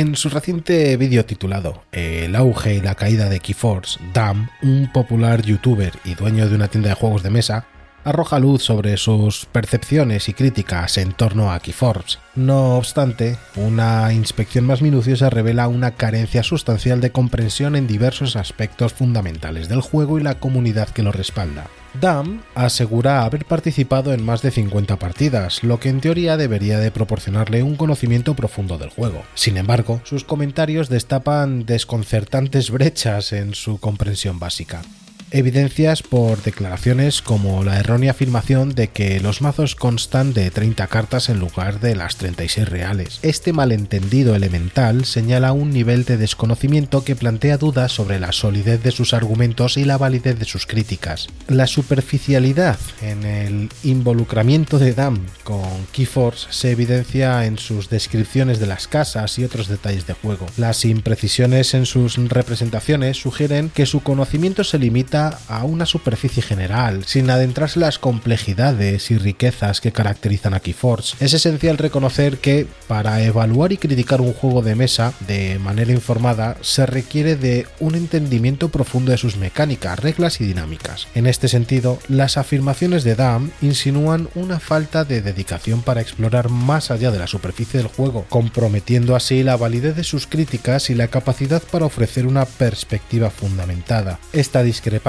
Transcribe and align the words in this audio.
En 0.05 0.17
su 0.17 0.29
reciente 0.29 0.99
vídeo 0.99 1.25
titulado 1.25 1.83
El 1.91 2.37
auge 2.37 2.75
y 2.75 2.83
la 2.83 2.95
caída 2.95 3.31
de 3.31 3.41
Keyforce, 3.41 3.99
Dam, 4.13 4.51
un 4.61 4.93
popular 4.93 5.41
youtuber 5.41 5.95
y 6.05 6.15
dueño 6.15 6.47
de 6.47 6.55
una 6.55 6.69
tienda 6.69 6.91
de 6.91 6.95
juegos 6.95 7.23
de 7.23 7.31
mesa, 7.31 7.65
arroja 8.05 8.39
luz 8.39 8.63
sobre 8.63 8.97
sus 8.97 9.47
percepciones 9.47 10.29
y 10.29 10.35
críticas 10.35 10.99
en 10.99 11.13
torno 11.13 11.53
a 11.53 11.59
Keyforce. 11.61 12.19
No 12.35 12.77
obstante, 12.77 13.39
una 13.57 14.13
inspección 14.13 14.67
más 14.67 14.83
minuciosa 14.83 15.31
revela 15.31 15.69
una 15.69 15.93
carencia 15.93 16.43
sustancial 16.43 17.01
de 17.01 17.13
comprensión 17.13 17.77
en 17.77 17.87
diversos 17.87 18.37
aspectos 18.37 18.93
fundamentales 18.93 19.69
del 19.69 19.81
juego 19.81 20.19
y 20.19 20.23
la 20.23 20.39
comunidad 20.39 20.89
que 20.89 21.03
lo 21.03 21.13
respalda. 21.13 21.67
Dam 22.01 22.43
asegura 22.57 23.23
haber 23.25 23.45
participado 23.45 24.13
en 24.13 24.25
más 24.25 24.43
de 24.43 24.51
50 24.51 24.99
partidas, 24.99 25.63
lo 25.63 25.79
que 25.79 25.91
en 25.91 26.01
teoría 26.01 26.37
debería 26.37 26.79
de 26.79 26.91
proporcionarle 26.91 27.63
un 27.63 27.77
conocimiento 27.77 28.35
profundo 28.35 28.79
del 28.79 28.91
juego. 28.91 29.23
Sin 29.35 29.57
embargo, 29.57 30.01
sus 30.03 30.25
comentarios 30.25 30.89
destapan 30.89 31.67
desconcertantes 31.67 32.71
brechas 32.71 33.33
en 33.33 33.55
su 33.55 33.79
comprensión 33.79 34.41
básica 34.41 34.83
evidencias 35.35 36.05
por 36.05 36.41
declaraciones 36.43 37.21
como 37.21 37.65
la 37.65 37.81
errónea 37.81 38.13
afirmación 38.13 38.77
de 38.77 38.89
que 38.89 39.19
los 39.19 39.43
mazos 39.43 39.75
constan 39.75 40.33
de 40.33 40.49
30 40.53 40.87
cartas 40.87 41.29
en 41.29 41.41
lugar 41.41 41.81
de 41.81 41.97
las 41.97 42.17
36 42.17 42.69
reales. 42.69 43.19
Este 43.23 43.53
malentendido 43.53 44.37
elemental 44.37 45.05
señala 45.05 45.53
un 45.53 45.71
nivel 45.71 46.05
de 46.05 46.19
desconocimiento 46.19 47.03
que 47.03 47.17
plantea 47.17 47.59
dudas 47.59 47.91
sobre 47.91 48.21
la 48.21 48.31
solidez 48.31 48.81
de 48.85 48.93
sus 48.93 49.13
argumentos 49.13 49.77
y 49.77 49.85
la 49.85 49.99
validez 49.99 50.39
de 50.39 50.45
sus 50.45 50.67
críticas. 50.67 51.27
La 51.49 51.67
superficialidad 51.67 52.79
en 53.03 53.25
el 53.25 53.71
involucramiento 53.83 54.79
de 54.79 54.95
Dam 54.95 55.19
con 55.43 55.63
Keyforce 55.91 56.47
se 56.51 56.71
evidencia 56.71 57.45
en 57.45 57.59
sus 57.59 57.91
descripciones 57.91 58.61
de 58.61 58.67
las 58.67 58.87
casas 58.87 59.37
y 59.41 59.45
otros 59.45 59.67
detalles 59.67 60.07
de 60.07 60.15
juego. 60.15 60.47
Las 60.57 60.85
imprecisiones 60.85 61.75
en 61.75 61.87
sus 61.87 62.17
representaciones 62.29 63.17
sugieren 63.17 63.69
que 63.75 63.85
su 63.85 64.01
conocimiento 64.01 64.63
se 64.63 64.79
limita 64.79 65.24
a 65.49 65.65
una 65.65 65.87
superficie 65.87 66.43
general, 66.43 67.05
sin 67.05 67.31
adentrarse 67.31 67.79
en 67.79 67.83
las 67.83 67.99
complejidades 67.99 69.11
y 69.11 69.19
riquezas 69.19 69.81
que 69.81 69.93
caracterizan 69.93 70.55
a 70.55 70.61
Keyforce. 70.61 71.17
Es 71.21 71.35
esencial 71.35 71.79
reconocer 71.79 72.39
que, 72.39 72.67
para 72.89 73.23
evaluar 73.23 73.73
y 73.73 73.77
criticar 73.77 74.21
un 74.21 74.33
juego 74.33 74.63
de 74.63 74.75
mesa 74.75 75.13
de 75.27 75.59
manera 75.59 75.93
informada, 75.93 76.57
se 76.61 76.87
requiere 76.87 77.37
de 77.37 77.67
un 77.81 77.95
entendimiento 77.95 78.69
profundo 78.69 79.13
de 79.13 79.19
sus 79.19 79.37
mecánicas, 79.37 79.99
reglas 79.99 80.41
y 80.41 80.45
dinámicas. 80.45 81.09
En 81.15 81.27
este 81.27 81.49
sentido, 81.49 81.99
las 82.09 82.37
afirmaciones 82.37 83.05
de 83.05 83.15
Dam 83.15 83.51
insinúan 83.63 84.29
una 84.35 84.61
falta 84.61 85.05
de 85.05 85.23
dedicación 85.23 85.83
para 85.83 86.01
explorar 86.01 86.49
más 86.49 86.91
allá 86.91 87.11
de 87.11 87.19
la 87.19 87.27
superficie 87.27 87.79
del 87.79 87.89
juego, 87.89 88.27
comprometiendo 88.29 89.17
así 89.17 89.43
la 89.43 89.57
validez 89.57 89.97
de 89.97 90.05
sus 90.05 90.27
críticas 90.27 90.91
y 90.91 90.95
la 90.95 91.09
capacidad 91.09 91.63
para 91.63 91.87
ofrecer 91.87 92.27
una 92.27 92.45
perspectiva 92.45 93.31
fundamentada. 93.31 94.19
Esta 94.33 94.63
discrepancia 94.63 95.04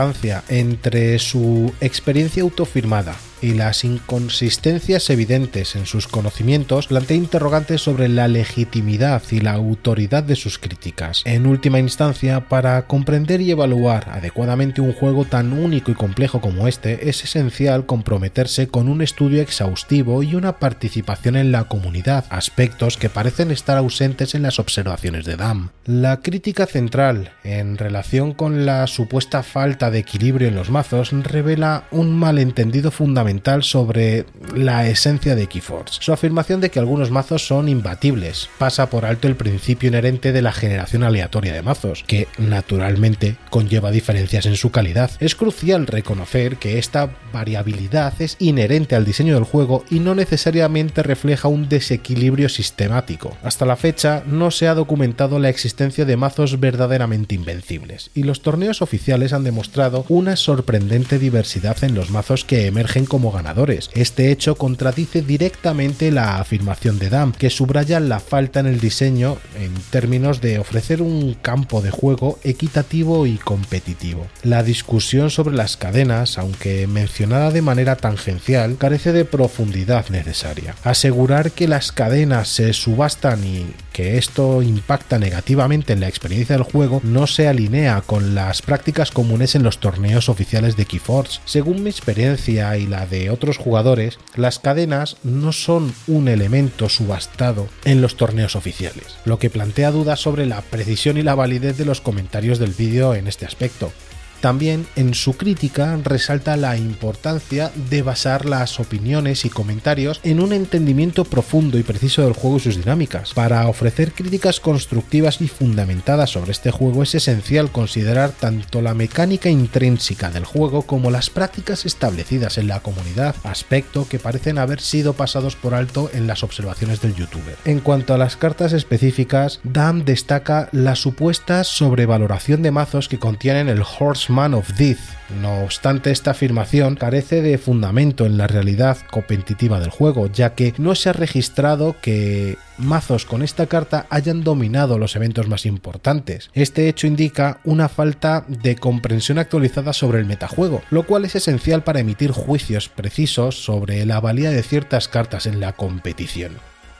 entre 0.50 1.18
su 1.20 1.74
experiencia 1.82 2.44
autofirmada 2.44 3.16
y 3.46 3.54
las 3.54 3.84
inconsistencias 3.84 5.08
evidentes 5.12 5.76
en 5.76 5.86
sus 5.86 6.08
conocimientos 6.08 6.88
plantea 6.88 7.16
interrogantes 7.16 7.80
sobre 7.80 8.10
la 8.10 8.28
legitimidad 8.28 9.22
y 9.30 9.40
la 9.40 9.52
autoridad 9.52 10.24
de 10.24 10.36
sus 10.36 10.58
críticas. 10.58 11.22
En 11.26 11.46
última 11.46 11.78
instancia, 11.78 12.50
para 12.50 12.88
comprender 12.88 13.42
y 13.42 13.52
evaluar 13.52 14.10
adecuadamente 14.10 14.82
un 14.82 14.94
juego 14.94 15.26
tan 15.26 15.54
único 15.54 15.92
y 15.92 15.94
complejo 15.94 16.42
como 16.42 16.68
este, 16.68 17.08
es 17.08 17.24
esencial 17.24 17.86
comprometerse 17.86 18.68
con 18.68 18.90
un 18.90 19.04
estudio 19.04 19.44
exhaustivo 19.44 20.24
y 20.24 20.34
una 20.34 20.58
participación 20.58 21.36
en 21.36 21.52
la 21.52 21.66
comunidad, 21.66 22.26
aspectos 22.30 22.98
que 22.98 23.10
parecen 23.10 23.52
estar 23.52 23.78
ausentes 23.78 24.34
en 24.34 24.42
las 24.42 24.58
observaciones 24.58 25.24
de 25.26 25.36
Dam. 25.36 25.70
La 25.86 26.22
crítica 26.22 26.66
central 26.66 27.32
en 27.44 27.78
relación 27.78 28.34
con 28.34 28.66
la 28.66 28.88
supuesta 28.88 29.44
falta 29.44 29.92
de 29.92 30.00
equilibrio 30.00 30.48
en 30.48 30.56
los 30.56 30.72
mazos 30.72 31.12
revela 31.12 31.84
un 31.92 32.12
malentendido 32.18 32.90
fundamental 32.90 33.35
sobre 33.62 34.26
la 34.56 34.88
esencia 34.88 35.36
de 35.36 35.48
Keyforce. 35.48 36.00
Su 36.02 36.14
afirmación 36.14 36.62
de 36.62 36.72
que 36.72 36.80
algunos 36.80 37.12
mazos 37.12 37.46
son 37.46 37.70
imbatibles 37.70 38.50
pasa 38.58 38.90
por 38.90 39.06
alto 39.06 39.28
el 39.28 39.36
principio 39.36 39.90
inherente 39.90 40.32
de 40.32 40.42
la 40.42 40.52
generación 40.52 41.04
aleatoria 41.04 41.54
de 41.54 41.62
mazos, 41.62 42.04
que 42.08 42.28
naturalmente 42.38 43.36
conlleva 43.50 43.92
diferencias 43.92 44.46
en 44.46 44.56
su 44.56 44.72
calidad. 44.72 45.12
Es 45.20 45.36
crucial 45.36 45.88
reconocer 45.88 46.58
que 46.58 46.80
esta 46.80 47.10
variabilidad 47.34 48.14
es 48.20 48.36
inherente 48.40 48.96
al 48.96 49.06
diseño 49.06 49.36
del 49.36 49.44
juego 49.44 49.84
y 49.90 50.00
no 50.00 50.16
necesariamente 50.16 51.04
refleja 51.04 51.48
un 51.48 51.70
desequilibrio 51.70 52.50
sistemático. 52.50 53.38
Hasta 53.44 53.66
la 53.66 53.76
fecha 53.76 54.24
no 54.26 54.52
se 54.52 54.68
ha 54.68 54.74
documentado 54.74 55.40
la 55.40 55.50
existencia 55.50 56.06
de 56.06 56.18
mazos 56.18 56.60
verdaderamente 56.60 57.36
invencibles, 57.36 58.12
y 58.16 58.24
los 58.24 58.42
torneos 58.42 58.82
oficiales 58.82 59.34
han 59.34 59.44
demostrado 59.44 60.06
una 60.10 60.36
sorprendente 60.36 61.20
diversidad 61.20 61.84
en 61.84 61.96
los 61.96 62.10
mazos 62.10 62.46
que 62.46 62.66
emergen 62.68 63.06
como 63.16 63.32
ganadores. 63.32 63.90
Este 63.94 64.30
hecho 64.30 64.56
contradice 64.56 65.22
directamente 65.22 66.12
la 66.12 66.38
afirmación 66.38 67.00
de 67.00 67.10
Dam, 67.10 67.32
que 67.32 67.50
subraya 67.50 68.02
la 68.02 68.20
falta 68.20 68.60
en 68.60 68.66
el 68.66 68.82
diseño 68.82 69.38
en 69.58 69.74
términos 69.90 70.42
de 70.42 70.60
ofrecer 70.60 71.02
un 71.02 71.34
campo 71.36 71.80
de 71.82 71.92
juego 71.92 72.40
equitativo 72.44 73.26
y 73.26 73.38
competitivo. 73.38 74.28
La 74.44 74.64
discusión 74.64 75.30
sobre 75.30 75.56
las 75.56 75.78
cadenas, 75.78 76.38
aunque 76.38 76.88
mencionada 76.88 77.52
de 77.52 77.62
manera 77.62 77.96
tangencial, 77.96 78.76
carece 78.76 79.14
de 79.14 79.24
profundidad 79.24 80.10
necesaria. 80.10 80.76
Asegurar 80.84 81.52
que 81.52 81.70
las 81.70 81.94
cadenas 81.94 82.50
se 82.50 82.74
subastan 82.74 83.46
y 83.46 83.66
que 83.96 84.18
esto 84.18 84.62
impacta 84.62 85.20
negativamente 85.20 85.94
en 85.94 86.02
la 86.02 86.10
experiencia 86.10 86.58
del 86.58 86.66
juego 86.66 87.00
no 87.06 87.28
se 87.28 87.48
alinea 87.48 88.02
con 88.02 88.36
las 88.36 88.62
prácticas 88.62 89.10
comunes 89.10 89.56
en 89.56 89.64
los 89.64 89.78
torneos 89.78 90.28
oficiales 90.28 90.76
de 90.76 90.84
Keyforce. 90.84 91.40
Según 91.46 91.82
mi 91.82 91.92
experiencia 91.92 92.76
y 92.76 92.88
la 92.88 93.06
de 93.06 93.30
otros 93.30 93.58
jugadores, 93.58 94.20
las 94.36 94.60
cadenas 94.60 95.16
no 95.24 95.54
son 95.54 95.94
un 96.08 96.28
elemento 96.28 96.90
subastado 96.90 97.70
en 97.86 98.02
los 98.02 98.18
torneos 98.18 98.58
oficiales, 98.58 99.16
lo 99.24 99.40
que 99.40 99.50
plantea 99.50 99.92
dudas 99.92 100.20
sobre 100.20 100.46
la 100.46 100.62
precisión 100.62 101.18
y 101.18 101.22
la 101.22 101.36
validez 101.36 101.78
de 101.78 101.86
los 101.86 102.02
comentarios 102.02 102.60
del 102.60 102.72
vídeo 102.72 103.16
en 103.16 103.28
este 103.28 103.46
aspecto. 103.46 103.94
También 104.42 104.86
en 104.96 105.14
su 105.14 105.38
crítica 105.38 105.98
resalta 106.04 106.58
la 106.58 106.78
importancia 106.78 107.72
de 107.90 108.02
basar 108.02 108.46
las 108.46 108.80
opiniones 108.80 109.46
y 109.46 109.50
comentarios 109.50 110.20
en 110.24 110.40
un 110.40 110.54
entendimiento 110.54 111.26
profundo 111.26 111.78
y 111.78 111.84
preciso 111.84 112.24
del 112.24 112.34
juego 112.34 112.58
y 112.58 112.62
sus 112.62 112.78
dinámicas. 112.78 113.34
Para 113.34 113.68
ofrecer 113.68 114.12
críticas 114.12 114.60
constructivas 114.60 115.42
y 115.42 115.48
fundamentadas 115.48 116.32
sobre 116.32 116.52
este 116.52 116.72
juego 116.72 117.04
es 117.04 117.16
esencial 117.16 117.72
considerar 117.72 118.32
tanto 118.32 118.82
la 118.82 118.94
mecánica 118.94 119.50
intrínseca 119.50 120.30
del 120.30 120.46
juego 120.46 120.84
como 120.84 121.12
las 121.12 121.30
prácticas 121.30 121.86
establecidas 121.86 122.58
en 122.58 122.68
la 122.68 122.82
comunidad, 122.82 123.36
aspecto 123.44 124.08
que 124.08 124.20
parecen 124.20 124.58
haber 124.58 124.82
sido 124.82 125.14
pasados 125.14 125.56
por 125.56 125.74
alto 125.74 126.10
en 126.14 126.28
las 126.28 126.44
observaciones 126.44 127.02
del 127.02 127.16
youtuber. 127.16 127.58
En 127.66 127.80
cuanto 127.80 128.14
a 128.14 128.18
las 128.18 128.38
cartas 128.38 128.74
específicas, 128.74 129.60
Dam 129.64 130.06
destaca 130.06 130.70
la 130.72 130.96
supuesta 130.96 131.64
sobrevaloración 131.64 132.62
de 132.62 132.72
mazos 132.72 133.10
que 133.10 133.20
contienen 133.20 133.70
el 133.70 133.82
Horse 133.82 134.25
Man 134.30 134.54
of 134.54 134.70
Death. 134.78 135.00
No 135.42 135.64
obstante, 135.64 136.12
esta 136.12 136.32
afirmación 136.32 136.96
carece 136.96 137.42
de 137.42 137.58
fundamento 137.58 138.26
en 138.26 138.38
la 138.38 138.48
realidad 138.48 138.98
competitiva 139.12 139.80
del 139.80 139.90
juego, 139.90 140.28
ya 140.28 140.54
que 140.54 140.74
no 140.78 140.96
se 140.96 141.10
ha 141.10 141.14
registrado 141.14 141.96
que 142.02 142.58
mazos 142.78 143.26
con 143.26 143.42
esta 143.42 143.66
carta 143.68 144.06
hayan 144.10 144.44
dominado 144.44 144.98
los 145.00 145.16
eventos 145.16 145.48
más 145.48 145.66
importantes. 145.66 146.50
Este 146.54 146.88
hecho 146.88 147.08
indica 147.08 147.60
una 147.64 147.90
falta 147.90 148.46
de 148.48 148.76
comprensión 148.76 149.40
actualizada 149.40 149.94
sobre 149.94 150.20
el 150.20 150.26
metajuego, 150.26 150.82
lo 150.90 151.04
cual 151.04 151.26
es 151.26 151.36
esencial 151.36 151.84
para 151.84 152.00
emitir 152.00 152.32
juicios 152.32 152.90
precisos 152.90 153.64
sobre 153.64 154.06
la 154.06 154.20
valía 154.20 154.52
de 154.52 154.64
ciertas 154.64 155.08
cartas 155.08 155.46
en 155.46 155.60
la 155.60 155.74
competición. 155.74 156.52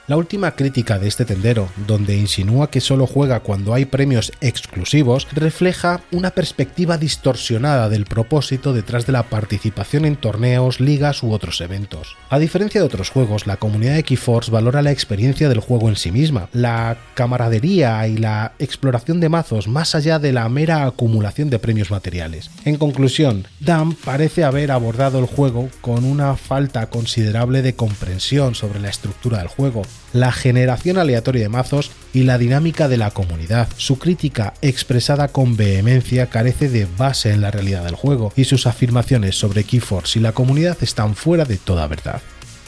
La 0.08 0.16
última 0.16 0.52
crítica 0.52 1.00
de 1.00 1.08
este 1.08 1.24
tendero, 1.24 1.68
donde 1.88 2.16
insinúa 2.16 2.70
que 2.70 2.80
solo 2.80 3.08
juega 3.08 3.40
cuando 3.40 3.74
hay 3.74 3.86
premios 3.86 4.30
exclusivos, 4.40 5.26
refleja 5.32 6.00
una 6.12 6.30
perspectiva 6.30 6.96
distorsionada 6.96 7.88
del 7.88 8.04
propósito 8.04 8.72
detrás 8.72 9.04
de 9.04 9.10
la 9.10 9.24
participación 9.24 10.04
en 10.04 10.14
torneos, 10.14 10.78
ligas 10.78 11.24
u 11.24 11.32
otros 11.32 11.60
eventos. 11.60 12.14
A 12.30 12.38
diferencia 12.38 12.80
de 12.80 12.86
otros 12.86 13.10
juegos, 13.10 13.48
la 13.48 13.56
comunidad 13.56 13.96
de 13.96 14.04
Keyforce 14.04 14.52
valora 14.52 14.80
la 14.80 14.92
experiencia 14.92 15.48
del 15.48 15.58
juego 15.58 15.88
en 15.88 15.96
sí 15.96 16.12
misma, 16.12 16.48
la 16.52 16.96
camaradería 17.14 18.06
y 18.06 18.16
la 18.16 18.52
exploración 18.60 19.18
de 19.18 19.28
mazos 19.28 19.66
más 19.66 19.96
allá 19.96 20.20
de 20.20 20.32
la 20.32 20.48
mera 20.48 20.86
acumulación 20.86 21.50
de 21.50 21.58
premios 21.58 21.90
materiales. 21.90 22.48
En 22.64 22.76
conclusión, 22.76 23.48
Dan 23.58 23.94
parece 23.94 24.44
haber 24.44 24.70
abordado 24.70 25.18
el 25.18 25.26
juego 25.26 25.68
con 25.80 26.04
una 26.04 26.36
falta 26.36 26.90
considerable 26.90 27.62
de 27.62 27.74
comprensión 27.74 28.54
sobre 28.54 28.78
la 28.78 28.90
estructura 28.90 29.38
del 29.38 29.48
juego, 29.48 29.82
la 30.12 30.32
generación 30.32 30.98
aleatoria 30.98 31.42
de 31.42 31.48
mazos 31.48 31.90
y 32.12 32.22
la 32.22 32.38
dinámica 32.38 32.88
de 32.88 32.96
la 32.96 33.10
comunidad. 33.10 33.68
Su 33.76 33.98
crítica 33.98 34.54
expresada 34.62 35.28
con 35.28 35.56
vehemencia 35.56 36.26
carece 36.26 36.68
de 36.68 36.86
base 36.96 37.32
en 37.32 37.40
la 37.40 37.50
realidad 37.50 37.84
del 37.84 37.94
juego 37.94 38.32
y 38.36 38.44
sus 38.44 38.66
afirmaciones 38.66 39.38
sobre 39.38 39.64
Keyforce 39.64 40.18
y 40.18 40.22
la 40.22 40.32
comunidad 40.32 40.78
están 40.80 41.14
fuera 41.14 41.44
de 41.44 41.58
toda 41.58 41.86
verdad. 41.86 42.22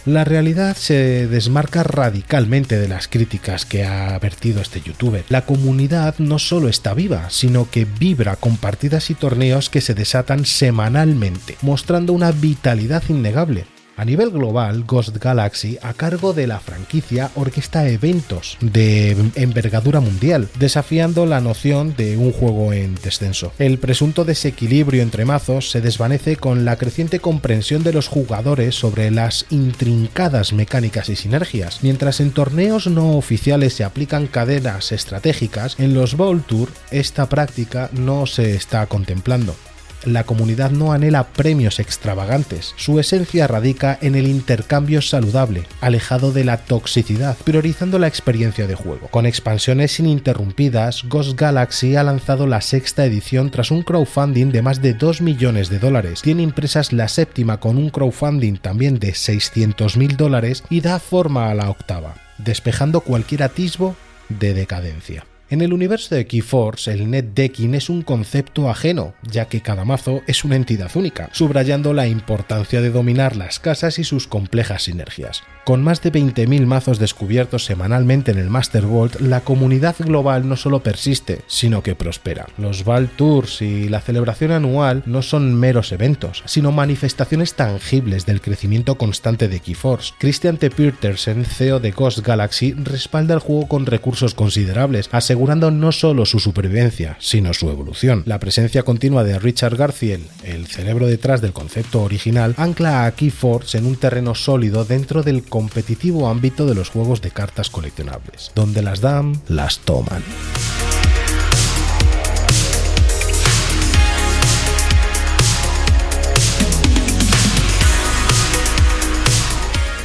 La 0.09 0.25
realidad 0.25 0.75
se 0.75 1.27
desmarca 1.27 1.83
radicalmente 1.83 2.79
de 2.79 2.89
las 2.89 3.09
críticas 3.09 3.67
que 3.67 3.85
ha 3.85 4.19
vertido 4.19 4.63
este 4.63 4.81
youtuber. 4.81 5.25
La 5.29 5.45
comunidad 5.45 6.15
no 6.19 6.39
solo 6.39 6.69
está 6.69 6.95
viva, 6.95 7.29
sino 7.29 7.69
que 7.71 7.85
vibra 7.85 8.37
con 8.37 8.57
partidas 8.57 9.11
y 9.11 9.15
torneos 9.15 9.69
que 9.69 9.83
se 9.83 9.93
desatan 9.95 10.47
semanalmente, 10.47 11.57
mostrando 11.61 12.15
una 12.15 12.33
vitalidad 12.33 13.03
innegable. 13.09 13.67
A 13.99 14.05
nivel 14.05 14.31
global, 14.31 14.85
Ghost 14.85 15.17
Galaxy, 15.17 15.77
a 15.83 15.93
cargo 15.93 16.33
de 16.33 16.47
la 16.47 16.61
franquicia, 16.61 17.33
orquesta 17.35 17.89
eventos 17.89 18.57
de 18.61 19.17
envergadura 19.35 19.99
mundial, 19.99 20.49
desafiando 20.57 21.27
la 21.27 21.41
noción 21.41 21.97
de 21.97 22.17
un 22.17 22.31
juego 22.31 22.73
en 22.73 22.95
descenso. 22.95 23.53
El 23.59 23.79
presunto 23.79 24.25
desequilibrio 24.25 25.03
entre 25.03 25.25
mazos 25.25 25.73
se 25.73 25.81
desvanece 25.81 26.37
con 26.37 26.65
la 26.65 26.77
creciente 26.77 27.19
comprensión 27.19 27.83
de 27.83 27.93
los 27.93 28.07
jugadores 28.07 28.77
sobre 28.77 29.11
las 29.11 29.47
intrincadas 29.51 30.53
mecánicas 30.53 31.09
y 31.09 31.17
sinergias. 31.17 31.81
Mientras 31.83 32.21
en 32.21 32.31
torneos 32.31 32.87
no 32.87 33.17
oficiales 33.17 33.75
se 33.75 33.83
aplican 33.83 34.29
cadenas 34.29 34.93
estratégicas, 34.93 35.75
en 35.81 35.95
los 35.95 36.17
Bowl 36.17 36.41
Tour 36.45 36.69
esta 36.93 37.29
práctica 37.29 37.91
no 37.93 38.27
se 38.27 38.55
está 38.55 38.87
contemplando 38.87 39.57
la 40.05 40.25
comunidad 40.25 40.71
no 40.71 40.93
anhela 40.93 41.29
premios 41.29 41.81
extravagantes. 41.81 42.75
Su 42.77 42.99
esencia 43.01 43.47
radica 43.47 43.99
en 44.01 44.15
el 44.15 44.27
intercambio 44.27 45.03
saludable, 45.03 45.65
alejado 45.81 46.33
de 46.33 46.45
la 46.45 46.59
toxicidad, 46.59 47.37
priorizando 47.45 47.99
la 47.99 48.07
experiencia 48.07 48.67
de 48.67 48.75
juego. 48.75 49.09
Con 49.09 49.27
expansiones 49.27 49.99
ininterrumpidas, 49.99 51.05
Ghost 51.05 51.39
Galaxy 51.39 51.97
ha 51.97 52.03
lanzado 52.03 52.47
la 52.47 52.61
sexta 52.61 53.05
edición 53.05 53.51
tras 53.51 53.71
un 53.71 53.83
crowdfunding 53.83 54.51
de 54.51 54.63
más 54.63 54.83
de 54.83 54.95
2 54.95 55.21
millones 55.21 55.69
de 55.69 55.79
dólares. 55.79 56.23
Tiene 56.23 56.43
impresas 56.43 56.93
la 56.93 57.09
séptima 57.09 57.61
con 57.61 57.79
un 57.79 57.91
crowdfunding 57.91 58.57
también 58.57 58.99
de 58.99 59.15
600 59.15 59.97
mil 59.97 60.17
dólares 60.17 60.65
y 60.71 60.81
da 60.81 60.99
forma 60.99 61.51
a 61.51 61.55
la 61.55 61.71
octava, 61.71 62.15
despejando 62.39 63.01
cualquier 63.01 63.43
atisbo 63.43 63.97
de 64.29 64.55
decadencia. 64.55 65.25
En 65.51 65.63
el 65.63 65.73
universo 65.73 66.15
de 66.15 66.27
Keyforce, 66.27 66.93
el 66.93 67.11
net 67.11 67.29
decking 67.35 67.75
es 67.75 67.89
un 67.89 68.03
concepto 68.03 68.69
ajeno, 68.69 69.15
ya 69.23 69.47
que 69.47 69.63
cada 69.63 69.87
mazo 69.87 70.21
es 70.27 70.45
una 70.45 70.57
entidad 70.57 70.91
única, 70.95 71.31
subrayando 71.33 71.95
la 71.95 72.07
importancia 72.07 72.83
de 72.83 72.91
dominar 72.91 73.35
las 73.35 73.59
casas 73.59 73.99
y 73.99 74.05
sus 74.05 74.27
complejas 74.27 74.83
sinergias. 74.83 75.43
Con 75.65 75.83
más 75.83 76.03
de 76.03 76.13
20.000 76.13 76.67
mazos 76.67 76.99
descubiertos 76.99 77.65
semanalmente 77.65 78.31
en 78.31 78.39
el 78.39 78.51
Master 78.51 78.85
Vault, 78.85 79.21
la 79.21 79.41
comunidad 79.41 79.97
global 79.99 80.47
no 80.47 80.57
solo 80.57 80.83
persiste, 80.83 81.41
sino 81.47 81.83
que 81.83 81.95
prospera. 81.95 82.47
Los 82.59 82.85
Vault 82.85 83.17
Tours 83.17 83.63
y 83.63 83.89
la 83.89 84.03
celebración 84.03 84.51
anual 84.51 85.03
no 85.07 85.23
son 85.23 85.55
meros 85.55 85.93
eventos, 85.93 86.43
sino 86.45 86.73
manifestaciones 86.73 87.55
tangibles 87.55 88.27
del 88.27 88.43
crecimiento 88.43 88.97
constante 88.97 89.49
de 89.49 89.61
Keyforce. 89.61 90.13
Christian 90.19 90.59
T. 90.59 90.71
Petersen, 90.71 91.47
CEO 91.47 91.81
de 91.81 91.91
Ghost 91.91 92.19
Galaxy, 92.19 92.75
respalda 92.75 93.33
el 93.33 93.41
juego 93.41 93.67
con 93.67 93.87
recursos 93.87 94.35
considerables, 94.35 95.09
asegurando 95.13 95.38
no 95.47 95.93
solo 95.93 96.27
su 96.27 96.41
supervivencia, 96.41 97.17
sino 97.21 97.55
su 97.55 97.71
evolución. 97.71 98.23
La 98.27 98.39
presencia 98.39 98.83
continua 98.83 99.25
de 99.25 99.39
Richard 99.39 99.77
Garfield, 99.77 100.27
el 100.45 100.67
cerebro 100.67 101.07
detrás 101.07 101.41
del 101.41 101.53
concepto 101.53 102.03
original, 102.03 102.55
ancla 102.57 103.07
a 103.07 103.13
Keyforce 103.13 103.79
en 103.79 103.87
un 103.87 103.97
terreno 103.97 104.35
sólido 104.35 104.85
dentro 104.85 105.23
del 105.23 105.45
competitivo 105.45 106.29
ámbito 106.29 106.67
de 106.67 106.75
los 106.75 106.91
juegos 106.91 107.23
de 107.23 107.31
cartas 107.31 107.71
coleccionables. 107.71 108.53
Donde 108.55 108.83
las 108.83 109.01
dan, 109.01 109.41
las 109.49 109.79
toman. 109.79 110.23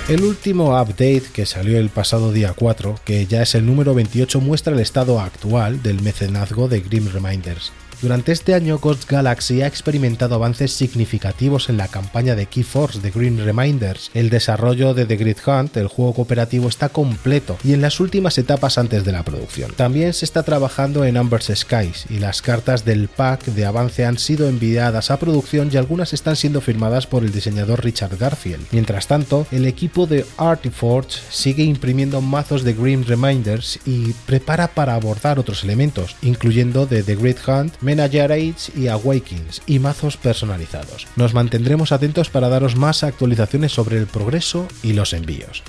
El 0.10 0.26
último 0.26 0.78
update 0.82 1.24
que 1.34 1.46
salió 1.46 1.80
el 1.80 1.88
pasado 1.88 2.34
día 2.34 2.54
4, 2.54 2.96
que 3.06 3.26
ya 3.26 3.42
es 3.42 3.56
el 3.56 3.66
número 3.66 3.94
28, 3.94 4.42
muestra 4.42 4.74
el 4.74 4.82
estado 4.82 5.22
actual 5.22 5.82
del 5.82 6.02
mecenazgo 6.02 6.68
de 6.68 6.82
Grim 6.82 7.08
Reminders. 7.08 7.72
Durante 8.04 8.34
este 8.34 8.54
año, 8.54 8.80
Ghost 8.80 9.10
Galaxy 9.10 9.62
ha 9.62 9.68
experimentado 9.68 10.36
avances 10.36 10.74
significativos 10.74 11.70
en 11.70 11.78
la 11.78 11.88
campaña 11.88 12.36
de 12.36 12.48
Keyforce 12.48 13.00
de 13.00 13.12
Green 13.12 13.38
Reminders. 13.38 14.12
El 14.14 14.30
desarrollo 14.30 14.94
de 14.94 15.06
The 15.06 15.16
Grid 15.16 15.38
Hunt, 15.48 15.78
el 15.78 15.88
juego 15.88 16.14
cooperativo, 16.14 16.68
está 16.68 16.90
completo 16.90 17.58
y 17.64 17.72
en 17.72 17.80
las 17.80 18.02
últimas 18.02 18.38
etapas 18.38 18.78
antes 18.78 19.06
de 19.06 19.14
la 19.14 19.24
producción. 19.24 19.72
También 19.78 20.12
se 20.12 20.26
está 20.26 20.44
trabajando 20.44 21.06
en 21.06 21.16
Amber's 21.16 21.50
Skies 21.56 22.08
y 22.10 22.20
las 22.20 22.42
cartas 22.42 22.84
del 22.84 23.08
pack 23.08 23.46
de 23.46 23.66
avance 23.66 24.04
han 24.04 24.18
sido 24.18 24.50
enviadas 24.50 25.10
a 25.10 25.18
producción 25.18 25.70
y 25.72 25.78
algunas 25.78 26.12
están 26.12 26.36
siendo 26.36 26.60
firmadas 26.60 27.08
por 27.08 27.24
el 27.24 27.32
diseñador 27.32 27.86
Richard 27.86 28.18
Garfield. 28.18 28.68
Mientras 28.72 29.08
tanto, 29.08 29.48
el 29.50 29.66
equipo 29.66 30.08
de 30.08 30.26
Artiforge 30.36 31.22
sigue 31.30 31.64
imprimiendo 31.64 32.20
mazos 32.20 32.66
de 32.66 32.74
Green 32.74 33.06
Reminders 33.06 33.80
y 33.86 34.12
prepara 34.26 34.68
para 34.68 34.96
abordar 34.96 35.40
otros 35.40 35.64
elementos, 35.64 36.18
incluyendo 36.22 36.86
The 36.86 37.16
Grid 37.16 37.38
Hunt, 37.48 37.76
Age 38.00 38.72
y 38.76 38.88
Awakens 38.88 39.62
y 39.66 39.80
mazos 39.80 40.18
personalizados. 40.18 41.08
Nos 41.16 41.34
mantendremos 41.34 41.92
atentos 41.92 42.30
para 42.30 42.50
daros 42.50 42.76
más 42.76 43.04
actualizaciones 43.04 43.72
sobre 43.72 43.98
el 43.98 44.08
progreso 44.08 44.68
y 44.82 44.94
los 44.94 45.14
envíos. 45.14 45.64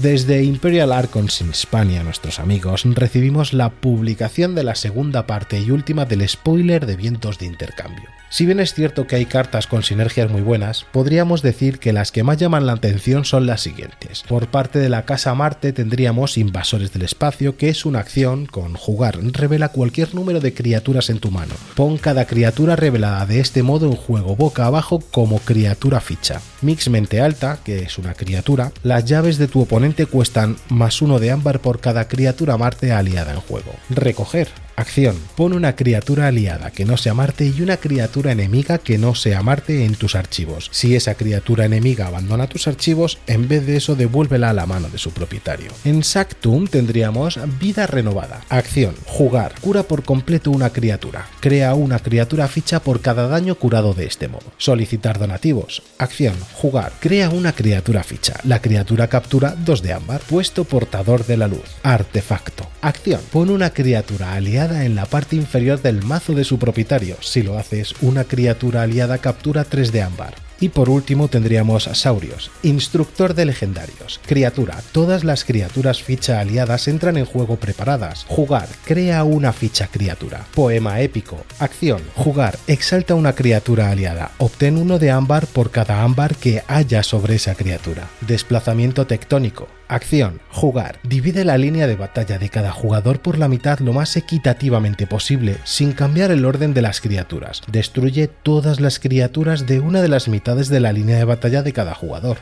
Desde 0.00 0.42
Imperial 0.44 0.92
Archons 0.92 1.40
in 1.40 1.48
Hispania, 1.48 2.02
nuestros 2.02 2.38
amigos, 2.38 2.82
recibimos 2.84 3.54
la 3.54 3.70
publicación 3.70 4.54
de 4.54 4.62
la 4.62 4.74
segunda 4.74 5.26
parte 5.26 5.58
y 5.58 5.70
última 5.70 6.04
del 6.04 6.28
spoiler 6.28 6.84
de 6.84 6.96
Vientos 6.96 7.38
de 7.38 7.46
Intercambio. 7.46 8.10
Si 8.28 8.44
bien 8.44 8.60
es 8.60 8.74
cierto 8.74 9.06
que 9.06 9.16
hay 9.16 9.24
cartas 9.24 9.66
con 9.66 9.82
sinergias 9.82 10.30
muy 10.30 10.42
buenas, 10.42 10.84
podríamos 10.92 11.40
decir 11.40 11.78
que 11.78 11.94
las 11.94 12.12
que 12.12 12.24
más 12.24 12.36
llaman 12.36 12.66
la 12.66 12.72
atención 12.72 13.24
son 13.24 13.46
las 13.46 13.62
siguientes. 13.62 14.24
Por 14.28 14.48
parte 14.48 14.80
de 14.80 14.90
la 14.90 15.06
Casa 15.06 15.34
Marte 15.34 15.72
tendríamos 15.72 16.36
Invasores 16.36 16.92
del 16.92 17.02
Espacio, 17.02 17.56
que 17.56 17.70
es 17.70 17.86
una 17.86 18.00
acción 18.00 18.44
con 18.44 18.74
jugar 18.74 19.16
revela 19.32 19.70
cualquier 19.70 20.14
número 20.14 20.40
de 20.40 20.52
criaturas 20.52 21.08
en 21.08 21.20
tu 21.20 21.30
mano. 21.30 21.54
Pon 21.74 21.96
cada 21.96 22.26
criatura 22.26 22.76
revelada 22.76 23.24
de 23.24 23.40
este 23.40 23.62
modo 23.62 23.86
en 23.86 23.96
juego 23.96 24.36
boca 24.36 24.66
abajo 24.66 25.00
como 25.10 25.38
criatura 25.38 26.00
ficha. 26.00 26.42
Mix 26.66 26.90
Mente 26.90 27.20
Alta, 27.20 27.60
que 27.64 27.78
es 27.78 27.96
una 27.96 28.14
criatura, 28.14 28.72
las 28.82 29.04
llaves 29.04 29.38
de 29.38 29.46
tu 29.46 29.60
oponente 29.60 30.06
cuestan 30.06 30.56
más 30.68 31.00
uno 31.00 31.20
de 31.20 31.30
ámbar 31.30 31.60
por 31.60 31.78
cada 31.78 32.08
criatura 32.08 32.58
Marte 32.58 32.90
aliada 32.90 33.32
en 33.32 33.40
juego. 33.40 33.72
Recoger, 33.88 34.48
Acción. 34.76 35.16
Pon 35.36 35.54
una 35.54 35.74
criatura 35.74 36.26
aliada 36.26 36.70
que 36.70 36.84
no 36.84 36.98
sea 36.98 37.14
Marte 37.14 37.46
y 37.46 37.62
una 37.62 37.78
criatura 37.78 38.32
enemiga 38.32 38.76
que 38.76 38.98
no 38.98 39.14
sea 39.14 39.42
Marte 39.42 39.86
en 39.86 39.94
tus 39.94 40.14
archivos. 40.14 40.68
Si 40.70 40.94
esa 40.94 41.14
criatura 41.14 41.64
enemiga 41.64 42.06
abandona 42.06 42.46
tus 42.46 42.68
archivos, 42.68 43.18
en 43.26 43.48
vez 43.48 43.64
de 43.64 43.78
eso 43.78 43.96
devuélvela 43.96 44.50
a 44.50 44.52
la 44.52 44.66
mano 44.66 44.90
de 44.90 44.98
su 44.98 45.12
propietario. 45.12 45.70
En 45.86 46.04
Sactum 46.04 46.66
tendríamos 46.66 47.40
vida 47.58 47.86
renovada. 47.86 48.42
Acción. 48.50 48.94
Jugar. 49.06 49.54
Cura 49.62 49.82
por 49.82 50.04
completo 50.04 50.50
una 50.50 50.68
criatura. 50.68 51.26
Crea 51.40 51.72
una 51.72 51.98
criatura 51.98 52.46
ficha 52.46 52.80
por 52.80 53.00
cada 53.00 53.28
daño 53.28 53.54
curado 53.54 53.94
de 53.94 54.04
este 54.04 54.28
modo. 54.28 54.44
Solicitar 54.58 55.18
donativos. 55.18 55.82
Acción. 55.96 56.34
Jugar. 56.52 56.92
Crea 57.00 57.30
una 57.30 57.52
criatura 57.52 58.04
ficha. 58.04 58.34
La 58.44 58.60
criatura 58.60 59.08
captura 59.08 59.56
dos 59.56 59.80
de 59.80 59.94
ámbar. 59.94 60.20
Puesto 60.20 60.64
portador 60.64 61.24
de 61.24 61.38
la 61.38 61.48
luz. 61.48 61.64
Artefacto. 61.82 62.68
Acción. 62.82 63.22
Pon 63.32 63.48
una 63.48 63.70
criatura 63.70 64.34
aliada 64.34 64.65
en 64.72 64.94
la 64.94 65.06
parte 65.06 65.36
inferior 65.36 65.80
del 65.80 66.02
mazo 66.02 66.34
de 66.34 66.44
su 66.44 66.58
propietario. 66.58 67.16
Si 67.20 67.42
lo 67.42 67.58
haces, 67.58 67.94
una 68.00 68.24
criatura 68.24 68.82
aliada 68.82 69.18
captura 69.18 69.64
3 69.64 69.92
de 69.92 70.02
ámbar. 70.02 70.34
Y 70.58 70.70
por 70.70 70.88
último 70.88 71.28
tendríamos 71.28 71.84
Saurios, 71.84 72.50
instructor 72.62 73.34
de 73.34 73.44
legendarios. 73.44 74.20
Criatura, 74.26 74.82
todas 74.92 75.22
las 75.22 75.44
criaturas 75.44 76.02
ficha 76.02 76.40
aliadas 76.40 76.88
entran 76.88 77.16
en 77.18 77.26
juego 77.26 77.56
preparadas. 77.56 78.24
Jugar, 78.26 78.68
crea 78.84 79.24
una 79.24 79.52
ficha 79.52 79.88
criatura. 79.88 80.46
Poema 80.54 81.00
épico. 81.00 81.44
Acción, 81.58 82.00
jugar, 82.14 82.58
exalta 82.66 83.14
una 83.14 83.34
criatura 83.34 83.90
aliada. 83.90 84.32
Obtén 84.38 84.78
uno 84.78 84.98
de 84.98 85.10
ámbar 85.10 85.46
por 85.46 85.70
cada 85.70 86.02
ámbar 86.02 86.34
que 86.36 86.62
haya 86.68 87.02
sobre 87.02 87.34
esa 87.34 87.54
criatura. 87.54 88.08
Desplazamiento 88.22 89.06
tectónico. 89.06 89.68
Acción, 89.88 90.40
jugar. 90.50 90.98
Divide 91.04 91.44
la 91.44 91.58
línea 91.58 91.86
de 91.86 91.94
batalla 91.94 92.38
de 92.38 92.48
cada 92.48 92.72
jugador 92.72 93.20
por 93.20 93.38
la 93.38 93.46
mitad 93.46 93.78
lo 93.78 93.92
más 93.92 94.16
equitativamente 94.16 95.06
posible, 95.06 95.58
sin 95.62 95.92
cambiar 95.92 96.32
el 96.32 96.44
orden 96.44 96.74
de 96.74 96.82
las 96.82 97.00
criaturas. 97.00 97.62
Destruye 97.70 98.26
todas 98.26 98.80
las 98.80 98.98
criaturas 98.98 99.66
de 99.66 99.78
una 99.78 100.02
de 100.02 100.08
las 100.08 100.26
mitades 100.26 100.68
de 100.68 100.80
la 100.80 100.92
línea 100.92 101.18
de 101.18 101.24
batalla 101.24 101.62
de 101.62 101.72
cada 101.72 101.94
jugador. 101.94 102.38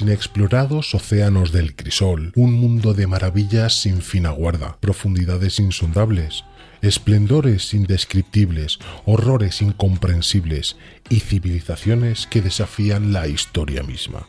Inexplorados 0.00 0.94
océanos 0.94 1.52
del 1.52 1.74
crisol, 1.74 2.32
un 2.34 2.52
mundo 2.52 2.94
de 2.94 3.06
maravillas 3.06 3.80
sin 3.80 4.02
fin 4.02 4.26
aguarda, 4.26 4.76
profundidades 4.80 5.58
insondables, 5.58 6.44
esplendores 6.82 7.74
indescriptibles, 7.74 8.78
horrores 9.04 9.62
incomprensibles 9.62 10.76
y 11.08 11.20
civilizaciones 11.20 12.26
que 12.26 12.42
desafían 12.42 13.12
la 13.12 13.26
historia 13.26 13.82
misma. 13.82 14.26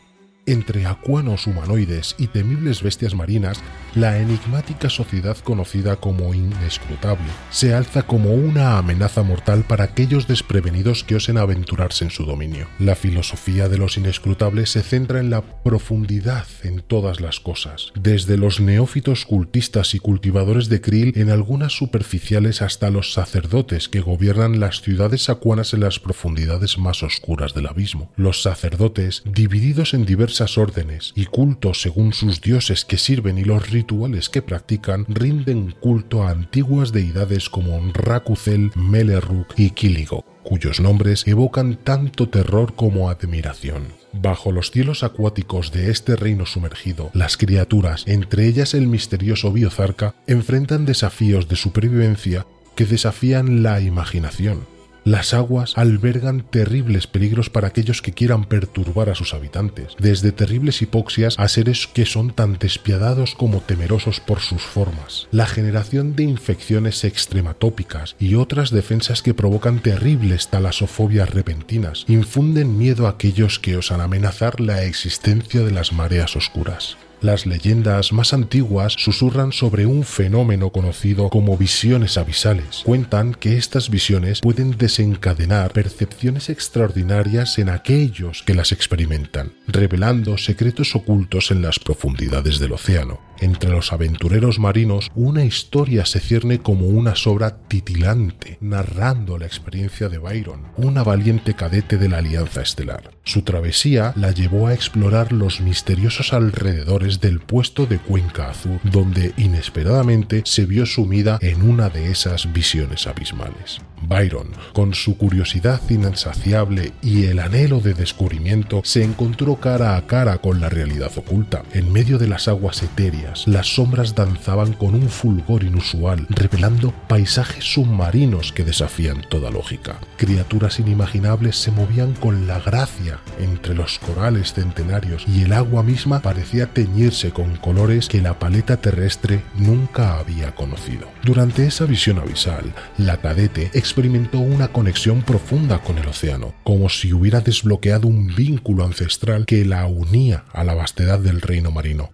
Entre 0.51 0.85
acuanos 0.85 1.47
humanoides 1.47 2.13
y 2.17 2.27
temibles 2.27 2.83
bestias 2.83 3.15
marinas, 3.15 3.61
la 3.95 4.17
enigmática 4.17 4.89
sociedad 4.89 5.37
conocida 5.37 5.95
como 5.95 6.33
inescrutable 6.33 7.29
se 7.51 7.73
alza 7.73 8.03
como 8.03 8.33
una 8.33 8.77
amenaza 8.77 9.23
mortal 9.23 9.63
para 9.63 9.85
aquellos 9.85 10.27
desprevenidos 10.27 11.05
que 11.05 11.15
osen 11.15 11.37
aventurarse 11.37 12.03
en 12.03 12.11
su 12.11 12.25
dominio. 12.25 12.67
La 12.79 12.97
filosofía 12.97 13.69
de 13.69 13.77
los 13.77 13.95
inescrutables 13.95 14.71
se 14.71 14.81
centra 14.81 15.21
en 15.21 15.29
la 15.29 15.41
profundidad 15.41 16.45
en 16.63 16.81
todas 16.81 17.21
las 17.21 17.39
cosas, 17.39 17.93
desde 17.95 18.37
los 18.37 18.59
neófitos 18.59 19.25
cultistas 19.25 19.95
y 19.95 19.99
cultivadores 19.99 20.67
de 20.67 20.81
krill 20.81 21.13
en 21.15 21.29
algunas 21.29 21.71
superficiales 21.71 22.61
hasta 22.61 22.91
los 22.91 23.13
sacerdotes 23.13 23.87
que 23.87 24.01
gobiernan 24.01 24.59
las 24.59 24.81
ciudades 24.81 25.29
acuanas 25.29 25.73
en 25.73 25.79
las 25.79 25.99
profundidades 25.99 26.77
más 26.77 27.03
oscuras 27.03 27.53
del 27.53 27.67
abismo. 27.67 28.11
Los 28.17 28.41
sacerdotes, 28.41 29.23
divididos 29.23 29.93
en 29.93 30.05
diversos 30.41 30.57
órdenes 30.57 31.13
y 31.15 31.25
cultos 31.25 31.81
según 31.81 32.13
sus 32.13 32.41
dioses 32.41 32.83
que 32.83 32.97
sirven 32.97 33.37
y 33.37 33.43
los 33.43 33.69
rituales 33.69 34.27
que 34.27 34.41
practican, 34.41 35.05
rinden 35.07 35.75
culto 35.79 36.23
a 36.23 36.31
antiguas 36.31 36.91
deidades 36.91 37.47
como 37.47 37.79
Rakuzel, 37.93 38.71
Melerruk 38.75 39.53
y 39.55 39.69
Kiligo, 39.69 40.25
cuyos 40.41 40.79
nombres 40.79 41.27
evocan 41.27 41.75
tanto 41.75 42.27
terror 42.27 42.73
como 42.73 43.09
admiración. 43.09 43.83
Bajo 44.13 44.51
los 44.51 44.71
cielos 44.71 45.03
acuáticos 45.03 45.71
de 45.71 45.91
este 45.91 46.15
reino 46.15 46.47
sumergido, 46.47 47.11
las 47.13 47.37
criaturas, 47.37 48.03
entre 48.07 48.47
ellas 48.47 48.73
el 48.73 48.87
misterioso 48.87 49.51
Biozarca, 49.51 50.15
enfrentan 50.25 50.85
desafíos 50.85 51.47
de 51.49 51.55
supervivencia 51.55 52.47
que 52.75 52.85
desafían 52.85 53.61
la 53.61 53.79
imaginación, 53.79 54.65
las 55.03 55.33
aguas 55.33 55.73
albergan 55.77 56.41
terribles 56.49 57.07
peligros 57.07 57.49
para 57.49 57.67
aquellos 57.67 58.01
que 58.01 58.13
quieran 58.13 58.45
perturbar 58.45 59.09
a 59.09 59.15
sus 59.15 59.33
habitantes, 59.33 59.95
desde 59.99 60.31
terribles 60.31 60.81
hipoxias 60.81 61.35
a 61.37 61.47
seres 61.47 61.87
que 61.87 62.05
son 62.05 62.31
tan 62.31 62.57
despiadados 62.57 63.35
como 63.35 63.61
temerosos 63.61 64.19
por 64.19 64.39
sus 64.39 64.61
formas. 64.61 65.27
La 65.31 65.47
generación 65.47 66.15
de 66.15 66.23
infecciones 66.23 67.03
extrematópicas 67.03 68.15
y 68.19 68.35
otras 68.35 68.69
defensas 68.69 69.21
que 69.21 69.33
provocan 69.33 69.79
terribles 69.79 70.49
talasofobias 70.49 71.29
repentinas 71.29 72.05
infunden 72.07 72.77
miedo 72.77 73.07
a 73.07 73.11
aquellos 73.11 73.59
que 73.59 73.77
osan 73.77 74.01
amenazar 74.01 74.59
la 74.59 74.83
existencia 74.83 75.61
de 75.61 75.71
las 75.71 75.93
mareas 75.93 76.35
oscuras. 76.35 76.97
Las 77.21 77.45
leyendas 77.45 78.13
más 78.13 78.33
antiguas 78.33 78.93
susurran 78.97 79.51
sobre 79.51 79.85
un 79.85 80.03
fenómeno 80.03 80.71
conocido 80.71 81.29
como 81.29 81.55
visiones 81.55 82.17
abisales. 82.17 82.81
Cuentan 82.83 83.35
que 83.35 83.57
estas 83.57 83.91
visiones 83.91 84.41
pueden 84.41 84.75
desencadenar 84.75 85.71
percepciones 85.71 86.49
extraordinarias 86.49 87.59
en 87.59 87.69
aquellos 87.69 88.41
que 88.41 88.55
las 88.55 88.71
experimentan, 88.71 89.53
revelando 89.67 90.35
secretos 90.39 90.95
ocultos 90.95 91.51
en 91.51 91.61
las 91.61 91.77
profundidades 91.77 92.57
del 92.57 92.73
océano. 92.73 93.19
Entre 93.41 93.71
los 93.71 93.91
aventureros 93.91 94.59
marinos, 94.59 95.09
una 95.15 95.43
historia 95.43 96.05
se 96.05 96.19
cierne 96.19 96.59
como 96.59 96.85
una 96.85 97.15
sobra 97.15 97.57
titilante, 97.67 98.59
narrando 98.61 99.39
la 99.39 99.47
experiencia 99.47 100.09
de 100.09 100.19
Byron, 100.19 100.61
una 100.77 101.01
valiente 101.01 101.55
cadete 101.55 101.97
de 101.97 102.07
la 102.07 102.19
Alianza 102.19 102.61
Estelar. 102.61 103.09
Su 103.23 103.41
travesía 103.41 104.13
la 104.15 104.29
llevó 104.29 104.67
a 104.67 104.75
explorar 104.75 105.33
los 105.33 105.59
misteriosos 105.59 106.33
alrededores 106.33 107.19
del 107.19 107.39
puesto 107.39 107.87
de 107.87 107.97
Cuenca 107.97 108.51
Azul, 108.51 108.79
donde 108.83 109.33
inesperadamente 109.37 110.43
se 110.45 110.65
vio 110.67 110.85
sumida 110.85 111.39
en 111.41 111.63
una 111.63 111.89
de 111.89 112.11
esas 112.11 112.53
visiones 112.53 113.07
abismales. 113.07 113.81
Byron, 114.03 114.49
con 114.73 114.93
su 114.93 115.17
curiosidad 115.17 115.81
insaciable 115.89 116.93
y 117.01 117.25
el 117.25 117.39
anhelo 117.39 117.79
de 117.79 117.93
descubrimiento, 117.93 118.81
se 118.83 119.03
encontró 119.03 119.55
cara 119.57 119.95
a 119.95 120.07
cara 120.07 120.39
con 120.39 120.59
la 120.59 120.69
realidad 120.69 121.11
oculta. 121.15 121.63
En 121.73 121.91
medio 121.91 122.17
de 122.17 122.27
las 122.27 122.47
aguas 122.47 122.81
etéreas, 122.81 123.30
las 123.45 123.75
sombras 123.75 124.15
danzaban 124.15 124.73
con 124.73 124.95
un 124.95 125.09
fulgor 125.09 125.63
inusual, 125.63 126.25
revelando 126.29 126.93
paisajes 127.07 127.63
submarinos 127.63 128.51
que 128.51 128.63
desafían 128.63 129.21
toda 129.29 129.51
lógica. 129.51 129.99
Criaturas 130.17 130.79
inimaginables 130.79 131.55
se 131.55 131.71
movían 131.71 132.13
con 132.13 132.47
la 132.47 132.59
gracia 132.59 133.19
entre 133.39 133.75
los 133.75 133.99
corales 133.99 134.53
centenarios 134.53 135.25
y 135.27 135.43
el 135.43 135.53
agua 135.53 135.83
misma 135.83 136.21
parecía 136.21 136.67
teñirse 136.67 137.31
con 137.31 137.55
colores 137.57 138.07
que 138.07 138.21
la 138.21 138.39
paleta 138.39 138.77
terrestre 138.77 139.43
nunca 139.55 140.19
había 140.19 140.53
conocido. 140.55 141.07
Durante 141.23 141.65
esa 141.65 141.85
visión 141.85 142.19
abisal, 142.19 142.73
la 142.97 143.17
cadete 143.17 143.71
experimentó 143.73 144.39
una 144.39 144.69
conexión 144.69 145.21
profunda 145.21 145.79
con 145.79 145.97
el 145.97 146.07
océano, 146.07 146.53
como 146.63 146.89
si 146.89 147.13
hubiera 147.13 147.41
desbloqueado 147.41 148.07
un 148.07 148.27
vínculo 148.27 148.85
ancestral 148.85 149.45
que 149.45 149.65
la 149.65 149.85
unía 149.85 150.45
a 150.53 150.63
la 150.63 150.73
vastedad 150.73 151.19
del 151.19 151.41
reino 151.41 151.71
marino. 151.71 152.11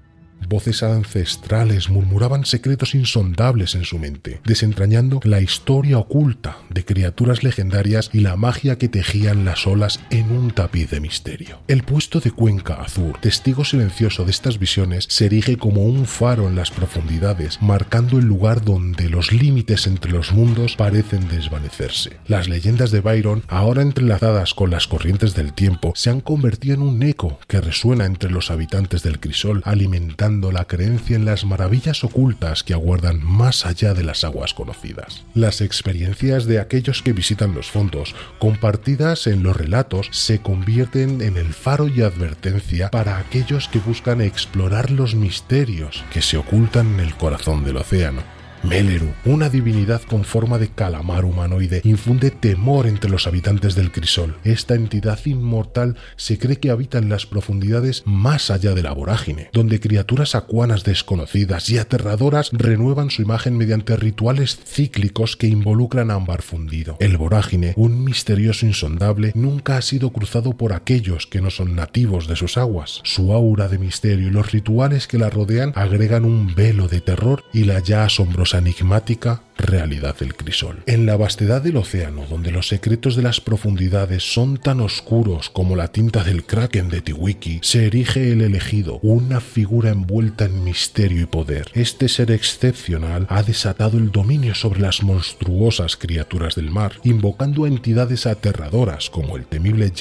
Voces 0.49 0.81
ancestrales 0.81 1.89
murmuraban 1.89 2.45
secretos 2.45 2.95
insondables 2.95 3.75
en 3.75 3.83
su 3.83 3.99
mente, 3.99 4.39
desentrañando 4.45 5.19
la 5.25 5.41
historia 5.41 5.97
oculta 5.97 6.59
de 6.69 6.85
criaturas 6.85 7.43
legendarias 7.43 8.09
y 8.13 8.21
la 8.21 8.37
magia 8.37 8.77
que 8.77 8.87
tejían 8.87 9.43
las 9.43 9.67
olas 9.67 9.99
en 10.09 10.31
un 10.31 10.51
tapiz 10.51 10.89
de 10.89 11.01
misterio. 11.01 11.59
El 11.67 11.83
puesto 11.83 12.21
de 12.21 12.31
Cuenca 12.31 12.75
Azur, 12.75 13.19
testigo 13.19 13.65
silencioso 13.65 14.23
de 14.23 14.31
estas 14.31 14.57
visiones, 14.57 15.05
se 15.09 15.25
erige 15.25 15.57
como 15.57 15.83
un 15.83 16.05
faro 16.05 16.47
en 16.47 16.55
las 16.55 16.71
profundidades, 16.71 17.61
marcando 17.61 18.17
el 18.17 18.25
lugar 18.25 18.63
donde 18.63 19.09
los 19.09 19.33
límites 19.33 19.85
entre 19.85 20.13
los 20.13 20.31
mundos 20.31 20.77
parecen 20.77 21.27
desvanecerse. 21.27 22.21
Las 22.25 22.47
leyendas 22.47 22.91
de 22.91 23.01
Byron, 23.01 23.43
ahora 23.49 23.81
entrelazadas 23.81 24.53
con 24.53 24.71
las 24.71 24.87
corrientes 24.87 25.35
del 25.35 25.51
tiempo, 25.51 25.91
se 25.93 26.09
han 26.09 26.21
convertido 26.21 26.75
en 26.75 26.83
un 26.83 27.03
eco 27.03 27.37
que 27.47 27.59
resuena 27.59 28.05
entre 28.05 28.31
los 28.31 28.49
habitantes 28.49 29.03
del 29.03 29.19
crisol, 29.19 29.61
alimentando 29.65 30.36
la 30.41 30.65
creencia 30.65 31.15
en 31.15 31.25
las 31.25 31.45
maravillas 31.45 32.03
ocultas 32.03 32.63
que 32.63 32.73
aguardan 32.73 33.23
más 33.23 33.65
allá 33.65 33.93
de 33.93 34.03
las 34.03 34.23
aguas 34.23 34.53
conocidas. 34.53 35.25
Las 35.33 35.61
experiencias 35.61 36.45
de 36.45 36.59
aquellos 36.59 37.01
que 37.01 37.13
visitan 37.13 37.53
los 37.53 37.69
fondos, 37.69 38.15
compartidas 38.39 39.27
en 39.27 39.43
los 39.43 39.57
relatos, 39.57 40.07
se 40.11 40.39
convierten 40.39 41.21
en 41.21 41.37
el 41.37 41.53
faro 41.53 41.87
y 41.87 42.01
advertencia 42.01 42.89
para 42.89 43.17
aquellos 43.17 43.67
que 43.67 43.79
buscan 43.79 44.21
explorar 44.21 44.91
los 44.91 45.15
misterios 45.15 46.03
que 46.13 46.21
se 46.21 46.37
ocultan 46.37 46.93
en 46.93 46.99
el 46.99 47.15
corazón 47.15 47.63
del 47.65 47.77
océano. 47.77 48.36
Meleru, 48.63 49.13
una 49.25 49.49
divinidad 49.49 50.01
con 50.01 50.23
forma 50.23 50.57
de 50.57 50.69
calamar 50.69 51.25
humanoide, 51.25 51.81
infunde 51.83 52.31
temor 52.31 52.87
entre 52.87 53.09
los 53.09 53.27
habitantes 53.27 53.75
del 53.75 53.91
crisol. 53.91 54.37
Esta 54.43 54.75
entidad 54.75 55.19
inmortal 55.25 55.95
se 56.15 56.37
cree 56.37 56.57
que 56.57 56.71
habita 56.71 56.97
en 56.97 57.09
las 57.09 57.25
profundidades 57.25 58.03
más 58.05 58.49
allá 58.51 58.73
de 58.73 58.83
la 58.83 58.91
vorágine, 58.91 59.49
donde 59.53 59.79
criaturas 59.79 60.35
acuanas 60.35 60.83
desconocidas 60.83 61.69
y 61.69 61.77
aterradoras 61.77 62.49
renuevan 62.51 63.09
su 63.09 63.21
imagen 63.21 63.57
mediante 63.57 63.95
rituales 63.95 64.59
cíclicos 64.65 65.37
que 65.37 65.47
involucran 65.47 66.11
ámbar 66.11 66.41
fundido. 66.41 66.97
El 66.99 67.17
vorágine, 67.17 67.73
un 67.75 68.03
misterioso 68.03 68.65
insondable, 68.65 69.31
nunca 69.35 69.77
ha 69.77 69.81
sido 69.81 70.11
cruzado 70.11 70.57
por 70.57 70.73
aquellos 70.73 71.27
que 71.27 71.41
no 71.41 71.51
son 71.51 71.75
nativos 71.75 72.27
de 72.27 72.35
sus 72.35 72.57
aguas. 72.57 73.01
Su 73.03 73.33
aura 73.33 73.67
de 73.67 73.77
misterio 73.77 74.27
y 74.27 74.31
los 74.31 74.51
rituales 74.51 75.07
que 75.07 75.17
la 75.17 75.29
rodean 75.29 75.71
agregan 75.75 76.25
un 76.25 76.55
velo 76.55 76.87
de 76.87 77.01
terror 77.01 77.43
y 77.53 77.63
la 77.63 77.79
ya 77.79 78.05
asombrosa 78.05 78.46
enigmática 78.53 79.41
realidad 79.57 80.15
del 80.17 80.35
crisol. 80.35 80.83
En 80.85 81.05
la 81.05 81.17
vastedad 81.17 81.61
del 81.61 81.77
océano, 81.77 82.25
donde 82.29 82.51
los 82.51 82.67
secretos 82.67 83.15
de 83.15 83.23
las 83.23 83.41
profundidades 83.41 84.23
son 84.23 84.57
tan 84.57 84.79
oscuros 84.79 85.49
como 85.49 85.75
la 85.75 85.89
tinta 85.89 86.23
del 86.23 86.45
kraken 86.45 86.89
de 86.89 87.01
Tiwiki, 87.01 87.59
se 87.63 87.87
erige 87.87 88.31
el 88.31 88.41
elegido, 88.41 88.99
una 89.01 89.41
figura 89.41 89.89
envuelta 89.89 90.45
en 90.45 90.63
misterio 90.63 91.21
y 91.21 91.25
poder. 91.25 91.69
Este 91.73 92.07
ser 92.07 92.31
excepcional 92.31 93.25
ha 93.29 93.43
desatado 93.43 93.97
el 93.97 94.11
dominio 94.11 94.55
sobre 94.55 94.81
las 94.81 95.03
monstruosas 95.03 95.97
criaturas 95.97 96.55
del 96.55 96.71
mar, 96.71 96.93
invocando 97.03 97.65
a 97.65 97.67
entidades 97.67 98.25
aterradoras 98.25 99.09
como 99.09 99.37
el 99.37 99.45
temible 99.45 99.91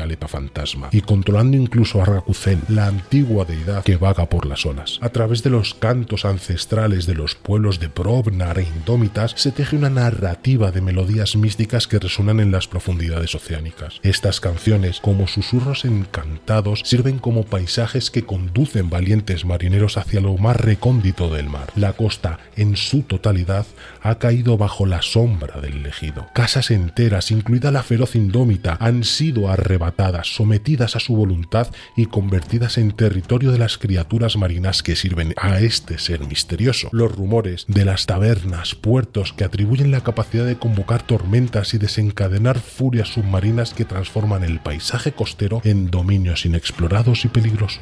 Alepa 0.00 0.28
fantasma, 0.28 0.88
y 0.92 1.00
controlando 1.00 1.56
incluso 1.56 2.02
a 2.02 2.04
Rakuzen, 2.04 2.62
la 2.68 2.86
antigua 2.86 3.44
deidad 3.44 3.82
que 3.82 3.96
vaga 3.96 4.28
por 4.28 4.46
las 4.46 4.66
olas. 4.66 4.98
A 5.00 5.08
través 5.08 5.42
de 5.42 5.50
los 5.50 5.74
cantos 5.74 6.24
ancestrales 6.24 7.06
de 7.06 7.14
los 7.14 7.34
pueblos 7.34 7.80
de 7.80 7.87
Probnar 7.88 8.58
e 8.58 8.62
Indómita, 8.62 9.28
se 9.28 9.52
teje 9.52 9.76
una 9.76 9.90
narrativa 9.90 10.70
de 10.70 10.80
melodías 10.80 11.36
místicas 11.36 11.86
que 11.86 11.98
resuenan 11.98 12.40
en 12.40 12.52
las 12.52 12.68
profundidades 12.68 13.34
oceánicas. 13.34 14.00
Estas 14.02 14.40
canciones, 14.40 15.00
como 15.00 15.26
susurros 15.26 15.84
encantados, 15.84 16.82
sirven 16.84 17.18
como 17.18 17.44
paisajes 17.44 18.10
que 18.10 18.24
conducen 18.24 18.90
valientes 18.90 19.44
marineros 19.44 19.96
hacia 19.96 20.20
lo 20.20 20.36
más 20.36 20.56
recóndito 20.56 21.32
del 21.32 21.48
mar. 21.48 21.72
La 21.76 21.92
costa, 21.92 22.38
en 22.56 22.76
su 22.76 23.02
totalidad, 23.02 23.66
ha 24.02 24.18
caído 24.18 24.56
bajo 24.56 24.86
la 24.86 25.02
sombra 25.02 25.60
del 25.60 25.78
elegido. 25.78 26.26
Casas 26.34 26.70
enteras, 26.70 27.30
incluida 27.30 27.70
la 27.70 27.82
feroz 27.82 28.14
indómita, 28.14 28.76
han 28.80 29.04
sido 29.04 29.48
arrebatadas, 29.48 30.34
sometidas 30.34 30.96
a 30.96 31.00
su 31.00 31.16
voluntad 31.16 31.68
y 31.96 32.06
convertidas 32.06 32.78
en 32.78 32.92
territorio 32.92 33.52
de 33.52 33.58
las 33.58 33.78
criaturas 33.78 34.36
marinas 34.36 34.82
que 34.82 34.96
sirven 34.96 35.34
a 35.36 35.60
este 35.60 35.98
ser 35.98 36.20
misterioso. 36.26 36.88
Los 36.92 37.14
rumores 37.14 37.64
de 37.68 37.77
las 37.84 38.06
tabernas, 38.06 38.74
puertos 38.74 39.32
que 39.32 39.44
atribuyen 39.44 39.90
la 39.90 40.02
capacidad 40.02 40.46
de 40.46 40.58
convocar 40.58 41.02
tormentas 41.02 41.74
y 41.74 41.78
desencadenar 41.78 42.58
furias 42.58 43.08
submarinas 43.08 43.74
que 43.74 43.84
transforman 43.84 44.44
el 44.44 44.60
paisaje 44.60 45.12
costero 45.12 45.60
en 45.64 45.90
dominios 45.90 46.46
inexplorados 46.46 47.24
y 47.24 47.28
peligrosos. 47.28 47.80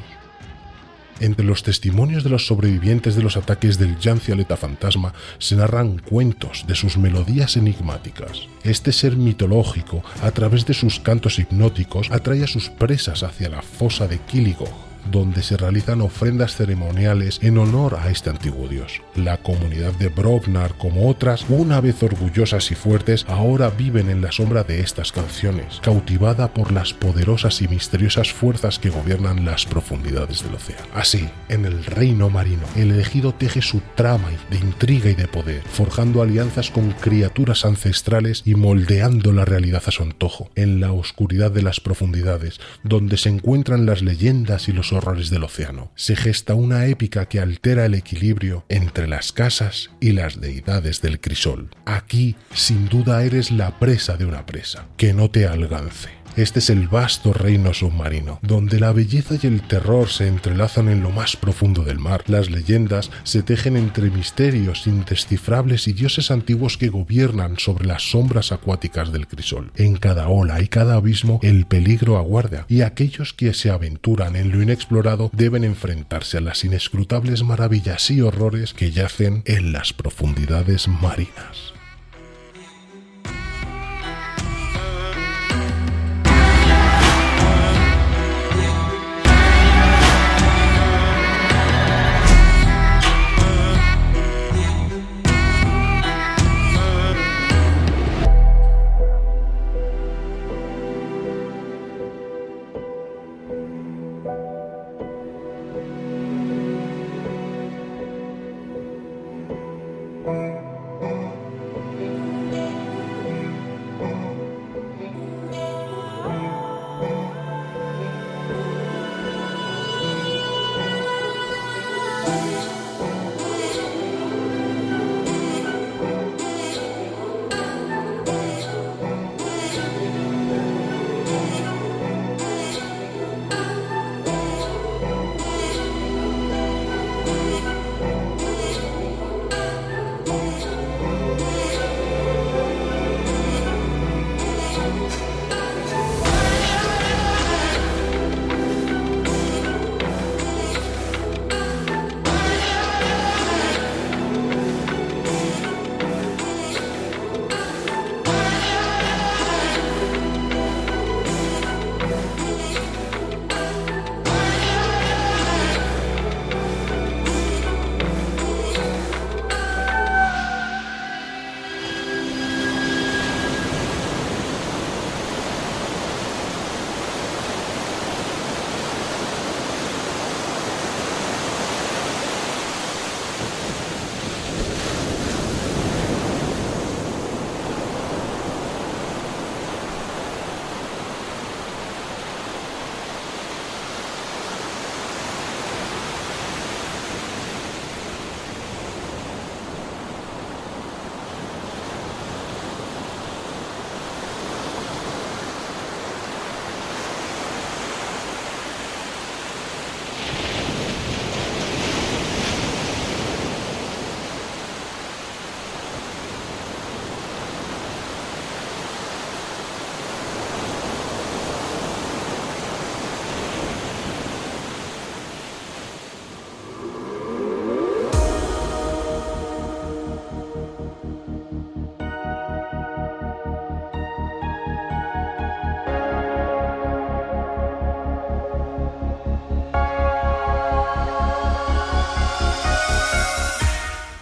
Entre 1.19 1.45
los 1.45 1.63
testimonios 1.63 2.23
de 2.23 2.29
los 2.29 2.45
sobrevivientes 2.45 3.15
de 3.15 3.23
los 3.23 3.37
ataques 3.37 3.79
del 3.79 3.97
Aleta 4.31 4.55
fantasma 4.55 5.13
se 5.39 5.55
narran 5.55 5.97
cuentos 5.97 6.65
de 6.67 6.75
sus 6.75 6.97
melodías 6.97 7.57
enigmáticas. 7.57 8.47
Este 8.63 8.91
ser 8.91 9.15
mitológico, 9.15 10.03
a 10.21 10.31
través 10.31 10.65
de 10.65 10.75
sus 10.75 10.99
cantos 10.99 11.39
hipnóticos, 11.39 12.11
atrae 12.11 12.43
a 12.43 12.47
sus 12.47 12.69
presas 12.69 13.23
hacia 13.23 13.49
la 13.49 13.63
fosa 13.63 14.07
de 14.07 14.19
Kiligog, 14.19 14.86
donde 15.11 15.43
se 15.43 15.57
realizan 15.57 16.01
ofrendas 16.01 16.55
ceremoniales 16.55 17.39
en 17.41 17.57
honor 17.57 17.97
a 17.99 18.09
este 18.09 18.29
antiguo 18.29 18.67
dios. 18.67 19.01
La 19.15 19.37
comunidad 19.37 19.93
de 19.93 20.09
Brognar, 20.09 20.77
como 20.77 21.09
otras, 21.09 21.45
una 21.49 21.81
vez 21.81 22.01
orgullosas 22.03 22.71
y 22.71 22.75
fuertes, 22.75 23.25
ahora 23.27 23.69
viven 23.69 24.09
en 24.09 24.21
la 24.21 24.31
sombra 24.31 24.63
de 24.63 24.81
estas 24.81 25.11
canciones, 25.11 25.79
cautivada 25.81 26.53
por 26.53 26.71
las 26.71 26.93
poderosas 26.93 27.61
y 27.61 27.67
misteriosas 27.67 28.31
fuerzas 28.31 28.79
que 28.79 28.89
gobiernan 28.89 29.45
las 29.45 29.65
profundidades 29.65 30.43
del 30.43 30.55
océano. 30.55 30.85
Así, 30.93 31.29
en 31.49 31.65
el 31.65 31.83
reino 31.85 32.29
marino, 32.29 32.63
el 32.75 32.91
elegido 32.91 33.33
teje 33.33 33.61
su 33.61 33.81
trama 33.95 34.29
de 34.49 34.57
intriga 34.57 35.09
y 35.09 35.15
de 35.15 35.27
poder, 35.27 35.61
forjando 35.63 36.21
alianzas 36.21 36.71
con 36.71 36.91
criaturas 36.91 37.65
ancestrales 37.65 38.43
y 38.45 38.55
moldeando 38.55 39.31
la 39.31 39.45
realidad 39.45 39.83
a 39.85 39.91
su 39.91 40.03
antojo, 40.03 40.49
en 40.55 40.79
la 40.79 40.91
oscuridad 40.91 41.51
de 41.51 41.61
las 41.61 41.79
profundidades, 41.79 42.59
donde 42.83 43.17
se 43.17 43.29
encuentran 43.29 43.85
las 43.85 44.01
leyendas 44.01 44.67
y 44.67 44.73
los 44.73 44.93
horrores 44.97 45.29
del 45.29 45.43
océano. 45.43 45.91
Se 45.95 46.15
gesta 46.15 46.55
una 46.55 46.85
épica 46.87 47.27
que 47.27 47.39
altera 47.39 47.85
el 47.85 47.93
equilibrio 47.93 48.65
entre 48.69 49.07
las 49.07 49.31
casas 49.31 49.91
y 49.99 50.11
las 50.11 50.41
deidades 50.41 51.01
del 51.01 51.19
crisol. 51.19 51.69
Aquí, 51.85 52.35
sin 52.53 52.89
duda, 52.89 53.23
eres 53.23 53.51
la 53.51 53.79
presa 53.79 54.17
de 54.17 54.25
una 54.25 54.45
presa. 54.45 54.87
Que 54.97 55.13
no 55.13 55.29
te 55.29 55.47
alcance. 55.47 56.16
Este 56.37 56.59
es 56.59 56.69
el 56.69 56.87
vasto 56.87 57.33
reino 57.33 57.73
submarino, 57.73 58.37
donde 58.43 58.79
la 58.79 58.91
belleza 58.91 59.33
y 59.41 59.47
el 59.47 59.63
terror 59.63 60.07
se 60.07 60.27
entrelazan 60.27 60.87
en 60.87 61.01
lo 61.01 61.09
más 61.09 61.35
profundo 61.35 61.83
del 61.83 61.97
mar. 61.97 62.23
Las 62.27 62.51
leyendas 62.51 63.09
se 63.23 63.41
tejen 63.41 63.75
entre 63.75 64.11
misterios 64.11 64.85
indescifrables 64.85 65.87
y 65.87 65.93
dioses 65.93 66.29
antiguos 66.29 66.77
que 66.77 66.89
gobiernan 66.89 67.57
sobre 67.57 67.87
las 67.87 68.11
sombras 68.11 68.51
acuáticas 68.51 69.11
del 69.11 69.25
crisol. 69.25 69.71
En 69.77 69.97
cada 69.97 70.27
ola 70.29 70.61
y 70.61 70.67
cada 70.67 70.93
abismo 70.97 71.39
el 71.41 71.65
peligro 71.65 72.19
aguarda, 72.19 72.67
y 72.69 72.81
aquellos 72.81 73.33
que 73.33 73.55
se 73.55 73.71
aventuran 73.71 74.35
en 74.35 74.51
lo 74.51 74.61
inexplorado 74.61 75.31
deben 75.33 75.63
enfrentarse 75.63 76.37
a 76.37 76.41
las 76.41 76.63
inescrutables 76.63 77.41
maravillas 77.41 78.11
y 78.11 78.21
horrores 78.21 78.75
que 78.75 78.91
yacen 78.91 79.41
en 79.45 79.71
las 79.71 79.91
profundidades 79.91 80.87
marinas. 80.87 81.76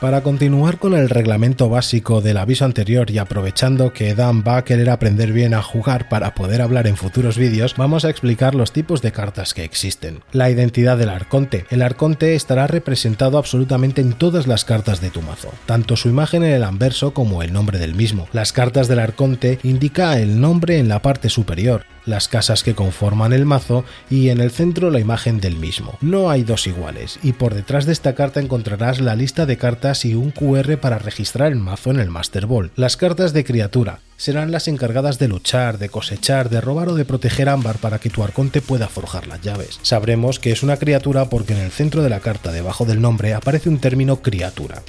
Para 0.02 0.22
continuar 0.22 0.78
con 0.78 0.94
el 0.94 1.10
reglamento 1.10 1.70
básico 1.70 2.20
del 2.20 2.36
aviso 2.36 2.66
anterior 2.66 3.10
y 3.10 3.18
aprovechando 3.18 3.94
que 3.94 4.14
Dan 4.14 4.44
va 4.46 4.58
a 4.58 4.66
querer 4.66 4.90
aprender 4.90 5.32
bien 5.32 5.54
a 5.54 5.62
jugar 5.62 6.10
para 6.10 6.36
poder 6.36 6.62
hablar 6.62 6.86
en 6.88 6.98
futuros 6.98 7.38
vídeos, 7.38 7.76
vamos 7.78 8.04
a 8.04 8.10
explicar 8.10 8.56
los 8.56 8.74
tipos 8.74 9.02
de 9.02 9.14
cartas 9.14 9.54
que 9.54 9.64
existen. 9.64 10.22
La 10.34 10.50
identidad 10.50 10.98
del 10.98 11.10
arconte. 11.10 11.66
El 11.70 11.82
arconte 11.82 12.36
estará 12.36 12.68
representado 12.68 13.38
absolutamente 13.38 14.02
en 14.02 14.12
todas 14.12 14.48
las 14.48 14.66
cartas 14.66 15.00
de 15.00 15.12
tu 15.12 15.22
mazo, 15.22 15.52
tanto 15.66 15.96
su 15.96 16.10
imagen 16.10 16.44
en 16.44 16.52
el 16.52 16.66
anverso 16.66 17.14
como 17.14 17.42
el 17.42 17.54
nombre 17.54 17.80
del 17.80 17.96
mismo. 17.96 18.28
Las 18.34 18.52
cartas 18.52 18.90
del 18.90 19.00
arconte 19.00 19.60
indica 19.64 20.20
el 20.20 20.42
nombre 20.42 20.78
en 20.78 20.90
la 20.90 21.02
parte 21.02 21.30
superior, 21.30 21.86
las 22.06 22.28
casas 22.28 22.64
que 22.64 22.76
conforman 22.76 23.34
el 23.34 23.46
mazo 23.46 23.86
y 24.10 24.30
en 24.30 24.40
el 24.42 24.52
centro 24.52 24.90
la 24.90 25.00
imagen 25.00 25.40
del 25.40 25.58
mismo. 25.58 25.98
No 26.02 26.30
hay 26.30 26.44
dos 26.44 26.68
iguales 26.68 27.20
y 27.24 27.34
por 27.34 27.54
detrás 27.54 27.86
de 27.86 27.94
esta 27.94 28.16
carta 28.16 28.40
encontrarás 28.40 29.00
la 29.02 29.16
lista 29.16 29.46
de 29.46 29.58
cartas 29.58 30.06
y 30.06 30.16
un 30.16 30.32
QR 30.32 30.78
para 30.78 31.00
registrar 31.00 31.52
el 31.52 31.60
mazo 31.60 31.92
en 31.92 32.00
el 32.00 32.10
Master 32.10 32.46
Ball. 32.46 32.72
Las 32.76 32.98
cartas 32.98 33.34
de 33.34 33.44
criatura 33.44 34.00
serán 34.18 34.52
las 34.52 34.68
encargadas 34.68 35.20
de 35.20 35.28
luchar, 35.28 35.78
de 35.78 35.90
cosechar, 35.90 36.50
de 36.50 36.62
robar 36.62 36.90
o 36.90 36.96
de 36.96 37.06
proteger 37.06 37.50
ámbar 37.50 37.78
para 37.78 38.00
que 38.00 38.10
tu 38.10 38.24
arconte 38.24 38.62
pueda 38.62 38.88
forjar 38.88 39.28
las 39.28 39.42
llaves. 39.42 39.80
Sabremos 39.82 40.40
que 40.40 40.52
es 40.52 40.64
una 40.64 40.78
criatura 40.78 41.30
porque 41.30 41.54
en 41.54 41.60
el 41.60 41.72
centro 41.72 42.02
de 42.02 42.10
la 42.10 42.20
carta 42.20 42.52
debajo 42.52 42.86
del 42.86 43.02
nombre 43.02 43.34
aparece 43.34 43.70
un 43.70 43.80
término 43.80 44.22
criatura. 44.22 44.84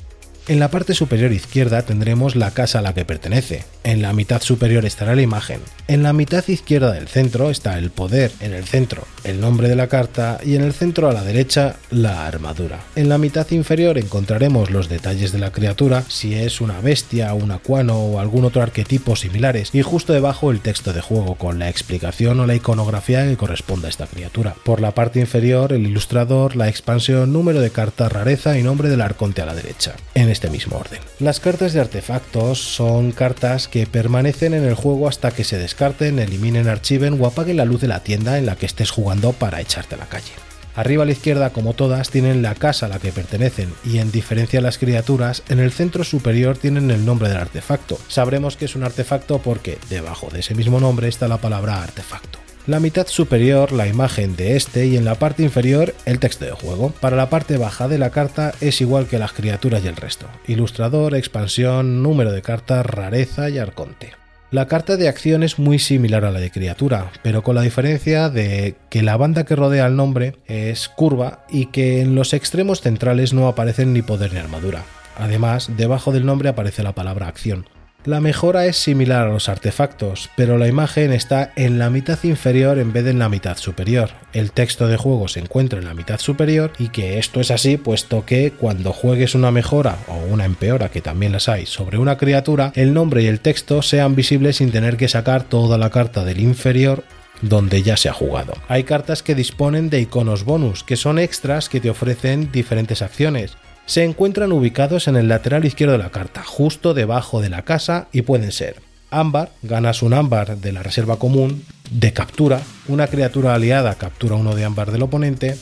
En 0.48 0.60
la 0.60 0.70
parte 0.70 0.94
superior 0.94 1.32
izquierda 1.32 1.82
tendremos 1.82 2.36
la 2.36 2.52
casa 2.52 2.78
a 2.78 2.82
la 2.82 2.94
que 2.94 3.04
pertenece. 3.04 3.64
En 3.82 4.00
la 4.00 4.12
mitad 4.12 4.40
superior 4.40 4.84
estará 4.84 5.16
la 5.16 5.22
imagen. 5.22 5.60
En 5.88 6.04
la 6.04 6.12
mitad 6.12 6.46
izquierda 6.46 6.92
del 6.92 7.08
centro 7.08 7.50
está 7.50 7.76
el 7.78 7.90
poder. 7.90 8.30
En 8.38 8.52
el 8.52 8.64
centro 8.64 9.08
el 9.26 9.40
nombre 9.40 9.68
de 9.68 9.74
la 9.74 9.88
carta 9.88 10.38
y 10.44 10.54
en 10.54 10.62
el 10.62 10.72
centro 10.72 11.08
a 11.08 11.12
la 11.12 11.24
derecha 11.24 11.76
la 11.90 12.26
armadura. 12.26 12.78
En 12.94 13.08
la 13.08 13.18
mitad 13.18 13.50
inferior 13.50 13.98
encontraremos 13.98 14.70
los 14.70 14.88
detalles 14.88 15.32
de 15.32 15.40
la 15.40 15.50
criatura, 15.50 16.04
si 16.08 16.34
es 16.34 16.60
una 16.60 16.80
bestia, 16.80 17.34
un 17.34 17.50
acuano 17.50 17.98
o 17.98 18.20
algún 18.20 18.44
otro 18.44 18.62
arquetipo 18.62 19.16
similares 19.16 19.70
y 19.72 19.82
justo 19.82 20.12
debajo 20.12 20.52
el 20.52 20.60
texto 20.60 20.92
de 20.92 21.00
juego 21.00 21.34
con 21.34 21.58
la 21.58 21.68
explicación 21.68 22.38
o 22.38 22.46
la 22.46 22.54
iconografía 22.54 23.24
que 23.24 23.36
corresponda 23.36 23.88
a 23.88 23.90
esta 23.90 24.06
criatura. 24.06 24.54
Por 24.64 24.80
la 24.80 24.92
parte 24.92 25.18
inferior 25.18 25.72
el 25.72 25.86
ilustrador, 25.86 26.54
la 26.54 26.68
expansión, 26.68 27.32
número 27.32 27.60
de 27.60 27.70
carta, 27.70 28.08
rareza 28.08 28.56
y 28.56 28.62
nombre 28.62 28.88
del 28.88 29.00
arconte 29.00 29.42
a 29.42 29.46
la 29.46 29.54
derecha. 29.54 29.96
Este 30.36 30.50
mismo 30.50 30.76
orden. 30.76 31.00
Las 31.18 31.40
cartas 31.40 31.72
de 31.72 31.80
artefactos 31.80 32.60
son 32.60 33.12
cartas 33.12 33.68
que 33.68 33.86
permanecen 33.86 34.52
en 34.52 34.64
el 34.64 34.74
juego 34.74 35.08
hasta 35.08 35.30
que 35.30 35.44
se 35.44 35.56
descarten, 35.58 36.18
eliminen, 36.18 36.68
archiven 36.68 37.18
o 37.20 37.26
apaguen 37.26 37.56
la 37.56 37.64
luz 37.64 37.80
de 37.80 37.88
la 37.88 38.00
tienda 38.00 38.36
en 38.36 38.44
la 38.44 38.56
que 38.56 38.66
estés 38.66 38.90
jugando 38.90 39.32
para 39.32 39.62
echarte 39.62 39.94
a 39.94 39.98
la 39.98 40.06
calle. 40.06 40.32
Arriba 40.74 41.04
a 41.04 41.06
la 41.06 41.12
izquierda, 41.12 41.50
como 41.50 41.72
todas, 41.72 42.10
tienen 42.10 42.42
la 42.42 42.54
casa 42.54 42.84
a 42.84 42.88
la 42.90 42.98
que 42.98 43.10
pertenecen 43.10 43.72
y 43.82 43.96
en 43.96 44.12
diferencia 44.12 44.58
a 44.58 44.62
las 44.62 44.76
criaturas, 44.76 45.42
en 45.48 45.58
el 45.58 45.72
centro 45.72 46.04
superior 46.04 46.58
tienen 46.58 46.90
el 46.90 47.06
nombre 47.06 47.30
del 47.30 47.38
artefacto. 47.38 47.98
Sabremos 48.08 48.58
que 48.58 48.66
es 48.66 48.76
un 48.76 48.84
artefacto 48.84 49.38
porque 49.38 49.78
debajo 49.88 50.28
de 50.30 50.40
ese 50.40 50.54
mismo 50.54 50.78
nombre 50.78 51.08
está 51.08 51.28
la 51.28 51.38
palabra 51.38 51.82
artefacto 51.82 52.45
la 52.66 52.80
mitad 52.80 53.06
superior 53.06 53.72
la 53.72 53.86
imagen 53.86 54.34
de 54.34 54.56
este 54.56 54.86
y 54.86 54.96
en 54.96 55.04
la 55.04 55.14
parte 55.14 55.42
inferior 55.42 55.94
el 56.04 56.18
texto 56.18 56.44
de 56.44 56.50
juego. 56.50 56.90
Para 57.00 57.16
la 57.16 57.30
parte 57.30 57.56
baja 57.56 57.88
de 57.88 57.98
la 57.98 58.10
carta 58.10 58.52
es 58.60 58.80
igual 58.80 59.06
que 59.06 59.18
las 59.18 59.32
criaturas 59.32 59.84
y 59.84 59.88
el 59.88 59.96
resto. 59.96 60.26
Ilustrador, 60.46 61.14
expansión, 61.14 62.02
número 62.02 62.32
de 62.32 62.42
carta, 62.42 62.82
rareza 62.82 63.50
y 63.50 63.58
arconte. 63.58 64.12
La 64.50 64.66
carta 64.66 64.96
de 64.96 65.08
acción 65.08 65.42
es 65.42 65.58
muy 65.58 65.78
similar 65.78 66.24
a 66.24 66.30
la 66.30 66.40
de 66.40 66.50
criatura, 66.50 67.10
pero 67.22 67.42
con 67.42 67.56
la 67.56 67.62
diferencia 67.62 68.30
de 68.30 68.76
que 68.90 69.02
la 69.02 69.16
banda 69.16 69.44
que 69.44 69.56
rodea 69.56 69.86
el 69.86 69.96
nombre 69.96 70.36
es 70.46 70.88
curva 70.88 71.44
y 71.48 71.66
que 71.66 72.00
en 72.00 72.14
los 72.14 72.32
extremos 72.32 72.80
centrales 72.80 73.32
no 73.32 73.48
aparecen 73.48 73.92
ni 73.92 74.02
poder 74.02 74.32
ni 74.32 74.38
armadura. 74.38 74.84
Además, 75.18 75.70
debajo 75.76 76.12
del 76.12 76.26
nombre 76.26 76.48
aparece 76.48 76.82
la 76.82 76.94
palabra 76.94 77.26
acción. 77.26 77.66
La 78.06 78.20
mejora 78.20 78.66
es 78.66 78.76
similar 78.76 79.26
a 79.26 79.32
los 79.32 79.48
artefactos, 79.48 80.30
pero 80.36 80.58
la 80.58 80.68
imagen 80.68 81.12
está 81.12 81.50
en 81.56 81.80
la 81.80 81.90
mitad 81.90 82.22
inferior 82.22 82.78
en 82.78 82.92
vez 82.92 83.02
de 83.02 83.10
en 83.10 83.18
la 83.18 83.28
mitad 83.28 83.56
superior. 83.56 84.10
El 84.32 84.52
texto 84.52 84.86
de 84.86 84.96
juego 84.96 85.26
se 85.26 85.40
encuentra 85.40 85.80
en 85.80 85.86
la 85.86 85.94
mitad 85.94 86.20
superior 86.20 86.72
y 86.78 86.90
que 86.90 87.18
esto 87.18 87.40
es 87.40 87.50
así 87.50 87.76
puesto 87.78 88.24
que 88.24 88.52
cuando 88.52 88.92
juegues 88.92 89.34
una 89.34 89.50
mejora 89.50 89.98
o 90.06 90.18
una 90.32 90.44
empeora, 90.44 90.88
que 90.88 91.00
también 91.00 91.32
las 91.32 91.48
hay, 91.48 91.66
sobre 91.66 91.98
una 91.98 92.16
criatura, 92.16 92.70
el 92.76 92.94
nombre 92.94 93.24
y 93.24 93.26
el 93.26 93.40
texto 93.40 93.82
sean 93.82 94.14
visibles 94.14 94.58
sin 94.58 94.70
tener 94.70 94.96
que 94.96 95.08
sacar 95.08 95.42
toda 95.42 95.76
la 95.76 95.90
carta 95.90 96.24
del 96.24 96.38
inferior 96.38 97.02
donde 97.42 97.82
ya 97.82 97.96
se 97.96 98.08
ha 98.08 98.12
jugado. 98.12 98.52
Hay 98.68 98.84
cartas 98.84 99.24
que 99.24 99.34
disponen 99.34 99.90
de 99.90 100.00
iconos 100.00 100.44
bonus, 100.44 100.84
que 100.84 100.94
son 100.94 101.18
extras 101.18 101.68
que 101.68 101.80
te 101.80 101.90
ofrecen 101.90 102.52
diferentes 102.52 103.02
acciones, 103.02 103.56
se 103.86 104.04
encuentran 104.04 104.52
ubicados 104.52 105.08
en 105.08 105.16
el 105.16 105.28
lateral 105.28 105.64
izquierdo 105.64 105.92
de 105.92 106.02
la 106.02 106.10
carta, 106.10 106.42
justo 106.44 106.92
debajo 106.92 107.40
de 107.40 107.48
la 107.48 107.62
casa 107.62 108.08
y 108.12 108.22
pueden 108.22 108.52
ser 108.52 108.82
ámbar, 109.10 109.52
ganas 109.62 110.02
un 110.02 110.12
ámbar 110.12 110.58
de 110.58 110.72
la 110.72 110.82
reserva 110.82 111.18
común, 111.18 111.64
de 111.90 112.12
captura, 112.12 112.60
una 112.88 113.06
criatura 113.06 113.54
aliada 113.54 113.94
captura 113.94 114.34
uno 114.34 114.54
de 114.54 114.64
ámbar 114.64 114.90
del 114.90 115.04
oponente, 115.04 115.56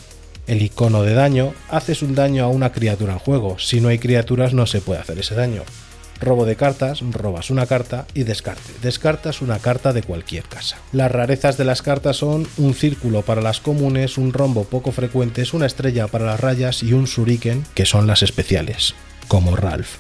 el 0.47 0.63
icono 0.63 1.03
de 1.03 1.15
daño, 1.15 1.53
haces 1.71 2.03
un 2.03 2.15
daño 2.15 2.45
a 2.45 2.49
una 2.49 2.73
criatura 2.73 3.13
en 3.13 3.19
juego, 3.19 3.59
si 3.59 3.81
no 3.81 3.89
hay 3.89 3.99
criaturas 3.99 4.55
no 4.55 4.67
se 4.67 4.81
puede 4.81 5.01
hacer 5.01 5.19
ese 5.19 5.35
daño. 5.35 5.63
Robo 6.21 6.45
de 6.45 6.57
cartas, 6.57 7.01
robas 7.11 7.51
una 7.51 7.67
carta 7.67 8.07
y 8.15 8.25
descarte. 8.25 8.73
Descartas 8.83 9.43
una 9.43 9.59
carta 9.59 9.93
de 9.93 10.03
cualquier 10.03 10.45
casa. 10.45 10.79
Las 10.93 11.11
rarezas 11.11 11.57
de 11.57 11.65
las 11.65 11.83
cartas 11.83 12.17
son 12.17 12.47
un 12.57 12.75
círculo 12.75 13.23
para 13.23 13.43
las 13.43 13.61
comunes, 13.61 14.19
un 14.19 14.33
rombo 14.33 14.65
poco 14.65 14.93
frecuentes, 14.93 15.55
una 15.55 15.67
estrella 15.67 16.07
para 16.07 16.27
las 16.27 16.41
rayas 16.41 16.83
y 16.83 16.93
un 16.93 17.05
shuriken, 17.05 17.65
que 17.75 17.87
son 17.87 18.07
las 18.07 18.23
especiales, 18.23 18.95
como 19.29 19.57
Ralph. 19.57 19.97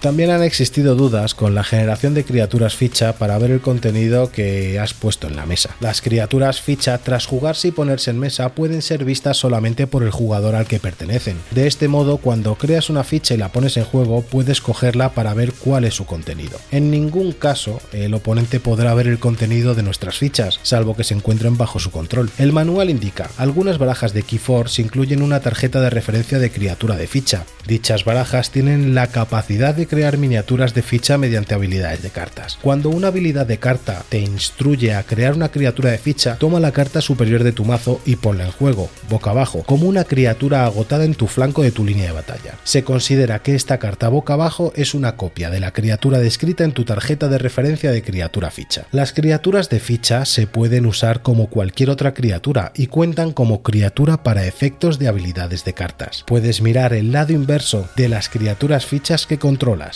También 0.00 0.30
han 0.30 0.42
existido 0.42 0.94
dudas 0.94 1.34
con 1.34 1.54
la 1.54 1.62
generación 1.62 2.14
de 2.14 2.24
criaturas 2.24 2.74
ficha 2.74 3.12
para 3.12 3.36
ver 3.36 3.50
el 3.50 3.60
contenido 3.60 4.32
que 4.32 4.80
has 4.80 4.94
puesto 4.94 5.26
en 5.26 5.36
la 5.36 5.44
mesa. 5.44 5.76
Las 5.78 6.00
criaturas 6.00 6.62
ficha 6.62 6.96
tras 6.96 7.26
jugarse 7.26 7.68
y 7.68 7.70
ponerse 7.70 8.10
en 8.10 8.18
mesa 8.18 8.54
pueden 8.54 8.80
ser 8.80 9.04
vistas 9.04 9.36
solamente 9.36 9.86
por 9.86 10.02
el 10.02 10.10
jugador 10.10 10.54
al 10.54 10.66
que 10.66 10.80
pertenecen. 10.80 11.36
De 11.50 11.66
este 11.66 11.86
modo, 11.86 12.16
cuando 12.16 12.54
creas 12.54 12.88
una 12.88 13.04
ficha 13.04 13.34
y 13.34 13.36
la 13.36 13.52
pones 13.52 13.76
en 13.76 13.84
juego, 13.84 14.22
puedes 14.22 14.62
cogerla 14.62 15.10
para 15.10 15.34
ver 15.34 15.52
cuál 15.52 15.84
es 15.84 15.96
su 15.96 16.06
contenido. 16.06 16.58
En 16.70 16.90
ningún 16.90 17.32
caso 17.32 17.78
el 17.92 18.14
oponente 18.14 18.58
podrá 18.58 18.94
ver 18.94 19.06
el 19.06 19.18
contenido 19.18 19.74
de 19.74 19.82
nuestras 19.82 20.16
fichas, 20.16 20.60
salvo 20.62 20.96
que 20.96 21.04
se 21.04 21.12
encuentren 21.12 21.58
bajo 21.58 21.78
su 21.78 21.90
control. 21.90 22.30
El 22.38 22.54
manual 22.54 22.88
indica, 22.88 23.28
algunas 23.36 23.76
barajas 23.76 24.14
de 24.14 24.22
Keyforce 24.22 24.80
incluyen 24.80 25.20
una 25.20 25.40
tarjeta 25.40 25.82
de 25.82 25.90
referencia 25.90 26.38
de 26.38 26.50
criatura 26.50 26.96
de 26.96 27.06
ficha. 27.06 27.44
Dichas 27.66 28.06
barajas 28.06 28.50
tienen 28.50 28.94
la 28.94 29.08
capacidad 29.08 29.74
de 29.74 29.89
crear 29.90 30.16
miniaturas 30.16 30.72
de 30.72 30.82
ficha 30.82 31.18
mediante 31.18 31.52
habilidades 31.52 32.02
de 32.02 32.10
cartas. 32.10 32.58
Cuando 32.62 32.88
una 32.90 33.08
habilidad 33.08 33.44
de 33.44 33.58
carta 33.58 34.04
te 34.08 34.20
instruye 34.20 34.94
a 34.94 35.02
crear 35.02 35.34
una 35.34 35.50
criatura 35.50 35.90
de 35.90 35.98
ficha, 35.98 36.36
toma 36.36 36.60
la 36.60 36.70
carta 36.70 37.00
superior 37.00 37.42
de 37.42 37.52
tu 37.52 37.64
mazo 37.64 38.00
y 38.06 38.16
ponla 38.16 38.44
en 38.44 38.52
juego, 38.52 38.88
boca 39.08 39.30
abajo, 39.30 39.64
como 39.66 39.88
una 39.88 40.04
criatura 40.04 40.64
agotada 40.64 41.04
en 41.04 41.14
tu 41.14 41.26
flanco 41.26 41.62
de 41.62 41.72
tu 41.72 41.84
línea 41.84 42.06
de 42.06 42.12
batalla. 42.12 42.54
Se 42.62 42.84
considera 42.84 43.40
que 43.40 43.56
esta 43.56 43.78
carta 43.78 44.08
boca 44.08 44.34
abajo 44.34 44.72
es 44.76 44.94
una 44.94 45.16
copia 45.16 45.50
de 45.50 45.58
la 45.58 45.72
criatura 45.72 46.18
descrita 46.20 46.62
en 46.62 46.72
tu 46.72 46.84
tarjeta 46.84 47.28
de 47.28 47.38
referencia 47.38 47.90
de 47.90 48.02
criatura 48.02 48.52
ficha. 48.52 48.86
Las 48.92 49.12
criaturas 49.12 49.68
de 49.70 49.80
ficha 49.80 50.24
se 50.24 50.46
pueden 50.46 50.86
usar 50.86 51.22
como 51.22 51.48
cualquier 51.48 51.90
otra 51.90 52.14
criatura 52.14 52.72
y 52.76 52.86
cuentan 52.86 53.32
como 53.32 53.62
criatura 53.62 54.22
para 54.22 54.46
efectos 54.46 55.00
de 55.00 55.08
habilidades 55.08 55.64
de 55.64 55.74
cartas. 55.74 56.24
Puedes 56.26 56.62
mirar 56.62 56.92
el 56.92 57.10
lado 57.10 57.32
inverso 57.32 57.88
de 57.96 58.08
las 58.08 58.28
criaturas 58.28 58.86
fichas 58.86 59.26
que 59.26 59.38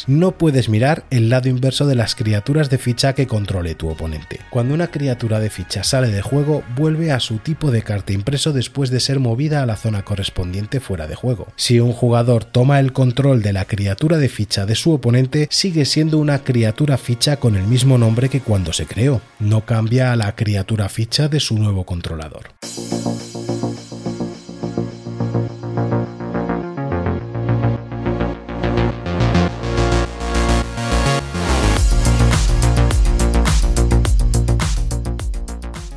no 0.06 0.32
puedes 0.32 0.68
mirar 0.68 1.04
el 1.10 1.28
lado 1.28 1.48
inverso 1.48 1.86
de 1.86 1.94
las 1.94 2.14
criaturas 2.14 2.70
de 2.70 2.78
ficha 2.78 3.14
que 3.14 3.26
controle 3.26 3.74
tu 3.74 3.88
oponente. 3.88 4.40
Cuando 4.50 4.74
una 4.74 4.88
criatura 4.88 5.40
de 5.40 5.50
ficha 5.50 5.84
sale 5.84 6.08
de 6.08 6.22
juego, 6.22 6.62
vuelve 6.76 7.12
a 7.12 7.20
su 7.20 7.38
tipo 7.38 7.70
de 7.70 7.82
carta 7.82 8.12
impreso 8.12 8.52
después 8.52 8.90
de 8.90 9.00
ser 9.00 9.20
movida 9.20 9.62
a 9.62 9.66
la 9.66 9.76
zona 9.76 10.04
correspondiente 10.04 10.80
fuera 10.80 11.06
de 11.06 11.14
juego. 11.14 11.48
Si 11.56 11.80
un 11.80 11.92
jugador 11.92 12.44
toma 12.44 12.80
el 12.80 12.92
control 12.92 13.42
de 13.42 13.52
la 13.52 13.64
criatura 13.64 14.18
de 14.18 14.28
ficha 14.28 14.66
de 14.66 14.74
su 14.74 14.92
oponente, 14.92 15.48
sigue 15.50 15.84
siendo 15.84 16.18
una 16.18 16.44
criatura 16.44 16.98
ficha 16.98 17.36
con 17.36 17.56
el 17.56 17.66
mismo 17.66 17.98
nombre 17.98 18.28
que 18.28 18.40
cuando 18.40 18.72
se 18.72 18.86
creó. 18.86 19.20
No 19.38 19.64
cambia 19.64 20.12
a 20.12 20.16
la 20.16 20.34
criatura 20.34 20.88
ficha 20.88 21.28
de 21.28 21.40
su 21.40 21.58
nuevo 21.58 21.84
controlador. 21.84 22.50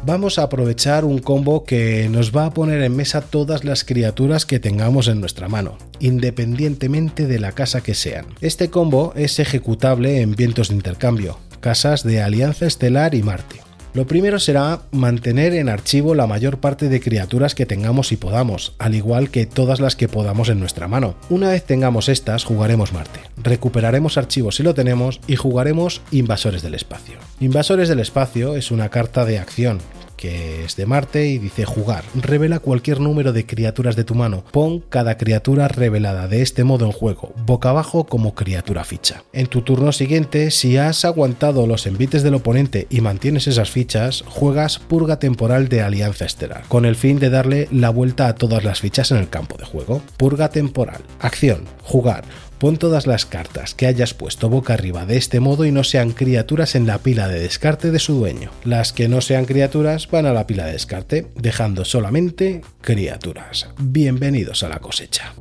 Vamos 0.07 0.39
a 0.39 0.43
aprovechar 0.43 1.03
un 1.03 1.19
combo 1.19 1.65
que 1.65 2.07
nos 2.09 2.35
va 2.35 2.45
a 2.45 2.53
poner 2.53 2.81
en 2.81 2.95
mesa 2.95 3.19
todas 3.19 3.65
las 3.65 3.83
criaturas 3.83 4.45
que 4.45 4.57
tengamos 4.57 5.09
en 5.09 5.19
nuestra 5.19 5.49
mano, 5.49 5.77
independientemente 5.99 7.27
de 7.27 7.39
la 7.39 7.51
casa 7.51 7.81
que 7.81 7.93
sean. 7.93 8.25
Este 8.39 8.69
combo 8.69 9.11
es 9.17 9.37
ejecutable 9.39 10.21
en 10.21 10.33
vientos 10.33 10.69
de 10.69 10.75
intercambio, 10.75 11.39
casas 11.59 12.03
de 12.03 12.21
Alianza 12.21 12.65
Estelar 12.65 13.15
y 13.15 13.21
Marte. 13.21 13.57
Lo 13.93 14.07
primero 14.07 14.39
será 14.39 14.83
mantener 14.91 15.53
en 15.53 15.67
archivo 15.67 16.15
la 16.15 16.27
mayor 16.27 16.59
parte 16.59 16.87
de 16.87 17.01
criaturas 17.01 17.53
que 17.53 17.65
tengamos 17.65 18.11
y 18.13 18.15
podamos, 18.15 18.75
al 18.79 18.95
igual 18.95 19.29
que 19.29 19.45
todas 19.45 19.81
las 19.81 19.97
que 19.97 20.07
podamos 20.07 20.47
en 20.47 20.59
nuestra 20.59 20.87
mano. 20.87 21.15
Una 21.29 21.49
vez 21.49 21.65
tengamos 21.65 22.07
estas, 22.07 22.45
jugaremos 22.45 22.93
Marte. 22.93 23.19
Recuperaremos 23.43 24.17
archivos 24.17 24.55
si 24.55 24.63
lo 24.63 24.73
tenemos 24.73 25.19
y 25.27 25.35
jugaremos 25.35 26.01
Invasores 26.11 26.61
del 26.61 26.75
Espacio. 26.75 27.15
Invasores 27.41 27.89
del 27.89 27.99
Espacio 27.99 28.55
es 28.55 28.71
una 28.71 28.89
carta 28.89 29.25
de 29.25 29.39
acción 29.39 29.79
que 30.17 30.65
es 30.65 30.75
de 30.75 30.85
Marte 30.85 31.27
y 31.27 31.37
dice 31.37 31.63
jugar. 31.63 32.03
Revela 32.15 32.59
cualquier 32.59 32.99
número 32.99 33.31
de 33.31 33.45
criaturas 33.45 33.95
de 33.95 34.03
tu 34.03 34.15
mano. 34.15 34.43
Pon 34.51 34.81
cada 34.89 35.17
criatura 35.17 35.67
revelada 35.67 36.27
de 36.27 36.41
este 36.41 36.63
modo 36.63 36.85
en 36.85 36.91
juego, 36.91 37.33
boca 37.45 37.69
abajo 37.69 38.05
como 38.05 38.35
criatura 38.35 38.83
ficha. 38.83 39.23
En 39.31 39.47
tu 39.47 39.61
turno 39.61 39.91
siguiente, 39.91 40.51
si 40.51 40.77
has 40.77 41.05
aguantado 41.05 41.67
los 41.67 41.87
envites 41.87 42.23
del 42.23 42.35
oponente 42.35 42.87
y 42.89 43.01
mantienes 43.01 43.47
esas 43.47 43.69
fichas, 43.69 44.23
juegas 44.27 44.79
Purga 44.79 45.19
Temporal 45.19 45.69
de 45.69 45.81
Alianza 45.81 46.25
Estelar, 46.25 46.63
con 46.67 46.85
el 46.85 46.95
fin 46.95 47.19
de 47.19 47.29
darle 47.29 47.67
la 47.71 47.89
vuelta 47.89 48.27
a 48.27 48.35
todas 48.35 48.63
las 48.63 48.81
fichas 48.81 49.11
en 49.11 49.17
el 49.17 49.29
campo 49.29 49.57
de 49.57 49.65
juego. 49.65 50.01
Purga 50.17 50.49
Temporal. 50.49 51.01
Acción. 51.19 51.65
Jugar. 51.83 52.23
Pon 52.59 52.77
todas 52.77 53.05
las 53.05 53.27
cartas 53.27 53.75
que 53.75 53.85
hayas 53.85 54.15
puesto 54.15 54.49
boca 54.49 54.73
arriba 54.73 55.05
de 55.05 55.17
este 55.17 55.39
modo 55.39 55.65
y 55.65 55.71
no 55.71 55.83
sean 55.83 56.11
criaturas 56.11 56.73
en 56.73 56.87
la 56.87 56.97
pila 56.97 57.27
de 57.27 57.39
descarte 57.39 57.91
de 57.91 57.99
su 57.99 58.15
dueño. 58.15 58.49
Las 58.63 58.93
que 58.93 59.07
no 59.07 59.21
sean 59.21 59.45
criaturas 59.45 60.09
van 60.09 60.25
a 60.25 60.33
la 60.33 60.47
pila 60.47 60.65
de 60.65 60.71
descarte, 60.71 61.27
dejando 61.35 61.85
solamente 61.85 62.61
criaturas. 62.81 63.69
Bienvenidos 63.79 64.63
a 64.63 64.69
la 64.69 64.79
cosecha. 64.79 65.35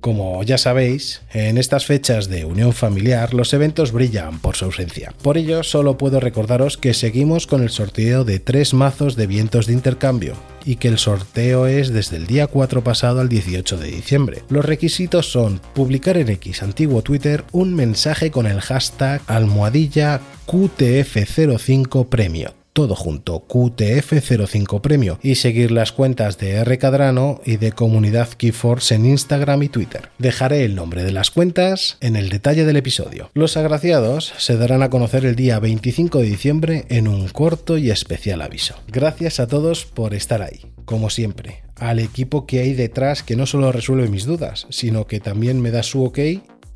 Como 0.00 0.42
ya 0.42 0.58
sabéis, 0.58 1.22
en 1.32 1.58
estas 1.58 1.86
fechas 1.86 2.28
de 2.28 2.44
unión 2.44 2.72
familiar 2.72 3.32
los 3.32 3.52
eventos 3.52 3.92
brillan 3.92 4.40
por 4.40 4.56
su 4.56 4.64
ausencia. 4.64 5.12
Por 5.22 5.38
ello, 5.38 5.62
solo 5.62 5.96
puedo 5.96 6.18
recordaros 6.18 6.76
que 6.76 6.92
seguimos 6.92 7.46
con 7.46 7.62
el 7.62 7.70
sorteo 7.70 8.24
de 8.24 8.40
tres 8.40 8.74
mazos 8.74 9.14
de 9.14 9.28
vientos 9.28 9.66
de 9.66 9.74
intercambio 9.74 10.34
y 10.66 10.76
que 10.76 10.88
el 10.88 10.98
sorteo 10.98 11.66
es 11.66 11.92
desde 11.92 12.16
el 12.16 12.26
día 12.26 12.48
4 12.48 12.84
pasado 12.84 13.20
al 13.20 13.30
18 13.30 13.78
de 13.78 13.86
diciembre. 13.86 14.42
Los 14.50 14.64
requisitos 14.64 15.30
son 15.30 15.60
publicar 15.74 16.18
en 16.18 16.28
X 16.28 16.62
antiguo 16.62 17.00
Twitter 17.00 17.44
un 17.52 17.74
mensaje 17.74 18.30
con 18.30 18.46
el 18.46 18.60
hashtag 18.60 19.22
almohadilla 19.26 20.20
QTF05 20.46 22.08
premio 22.08 22.65
todo 22.76 22.94
junto, 22.94 23.42
QTF05 23.48 24.82
Premio, 24.82 25.18
y 25.22 25.36
seguir 25.36 25.70
las 25.70 25.92
cuentas 25.92 26.36
de 26.36 26.50
R 26.56 26.76
Cadrano 26.76 27.40
y 27.46 27.56
de 27.56 27.72
Comunidad 27.72 28.28
Keyforce 28.28 28.96
en 28.96 29.06
Instagram 29.06 29.62
y 29.62 29.70
Twitter. 29.70 30.10
Dejaré 30.18 30.62
el 30.66 30.74
nombre 30.74 31.02
de 31.02 31.10
las 31.10 31.30
cuentas 31.30 31.96
en 32.02 32.16
el 32.16 32.28
detalle 32.28 32.66
del 32.66 32.76
episodio. 32.76 33.30
Los 33.32 33.56
agraciados 33.56 34.34
se 34.36 34.58
darán 34.58 34.82
a 34.82 34.90
conocer 34.90 35.24
el 35.24 35.36
día 35.36 35.58
25 35.58 36.18
de 36.18 36.26
diciembre 36.26 36.84
en 36.90 37.08
un 37.08 37.28
corto 37.28 37.78
y 37.78 37.90
especial 37.90 38.42
aviso. 38.42 38.74
Gracias 38.88 39.40
a 39.40 39.46
todos 39.46 39.86
por 39.86 40.12
estar 40.12 40.42
ahí, 40.42 40.66
como 40.84 41.08
siempre, 41.08 41.62
al 41.76 41.98
equipo 41.98 42.44
que 42.44 42.60
hay 42.60 42.74
detrás 42.74 43.22
que 43.22 43.36
no 43.36 43.46
solo 43.46 43.72
resuelve 43.72 44.08
mis 44.08 44.26
dudas, 44.26 44.66
sino 44.68 45.06
que 45.06 45.18
también 45.18 45.62
me 45.62 45.70
da 45.70 45.82
su 45.82 46.04
ok 46.04 46.18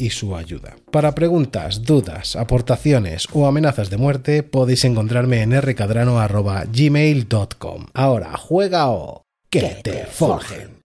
y 0.00 0.10
su 0.10 0.34
ayuda. 0.34 0.74
Para 0.90 1.14
preguntas, 1.14 1.84
dudas, 1.84 2.34
aportaciones 2.34 3.28
o 3.32 3.46
amenazas 3.46 3.88
de 3.90 3.98
muerte 3.98 4.42
podéis 4.42 4.84
encontrarme 4.84 5.42
en 5.42 5.56
rcadrano.gmail.com. 5.60 7.86
Ahora 7.94 8.36
juega 8.36 8.90
o 8.90 9.22
que 9.50 9.76
te 9.82 10.06
forjen. 10.06 10.79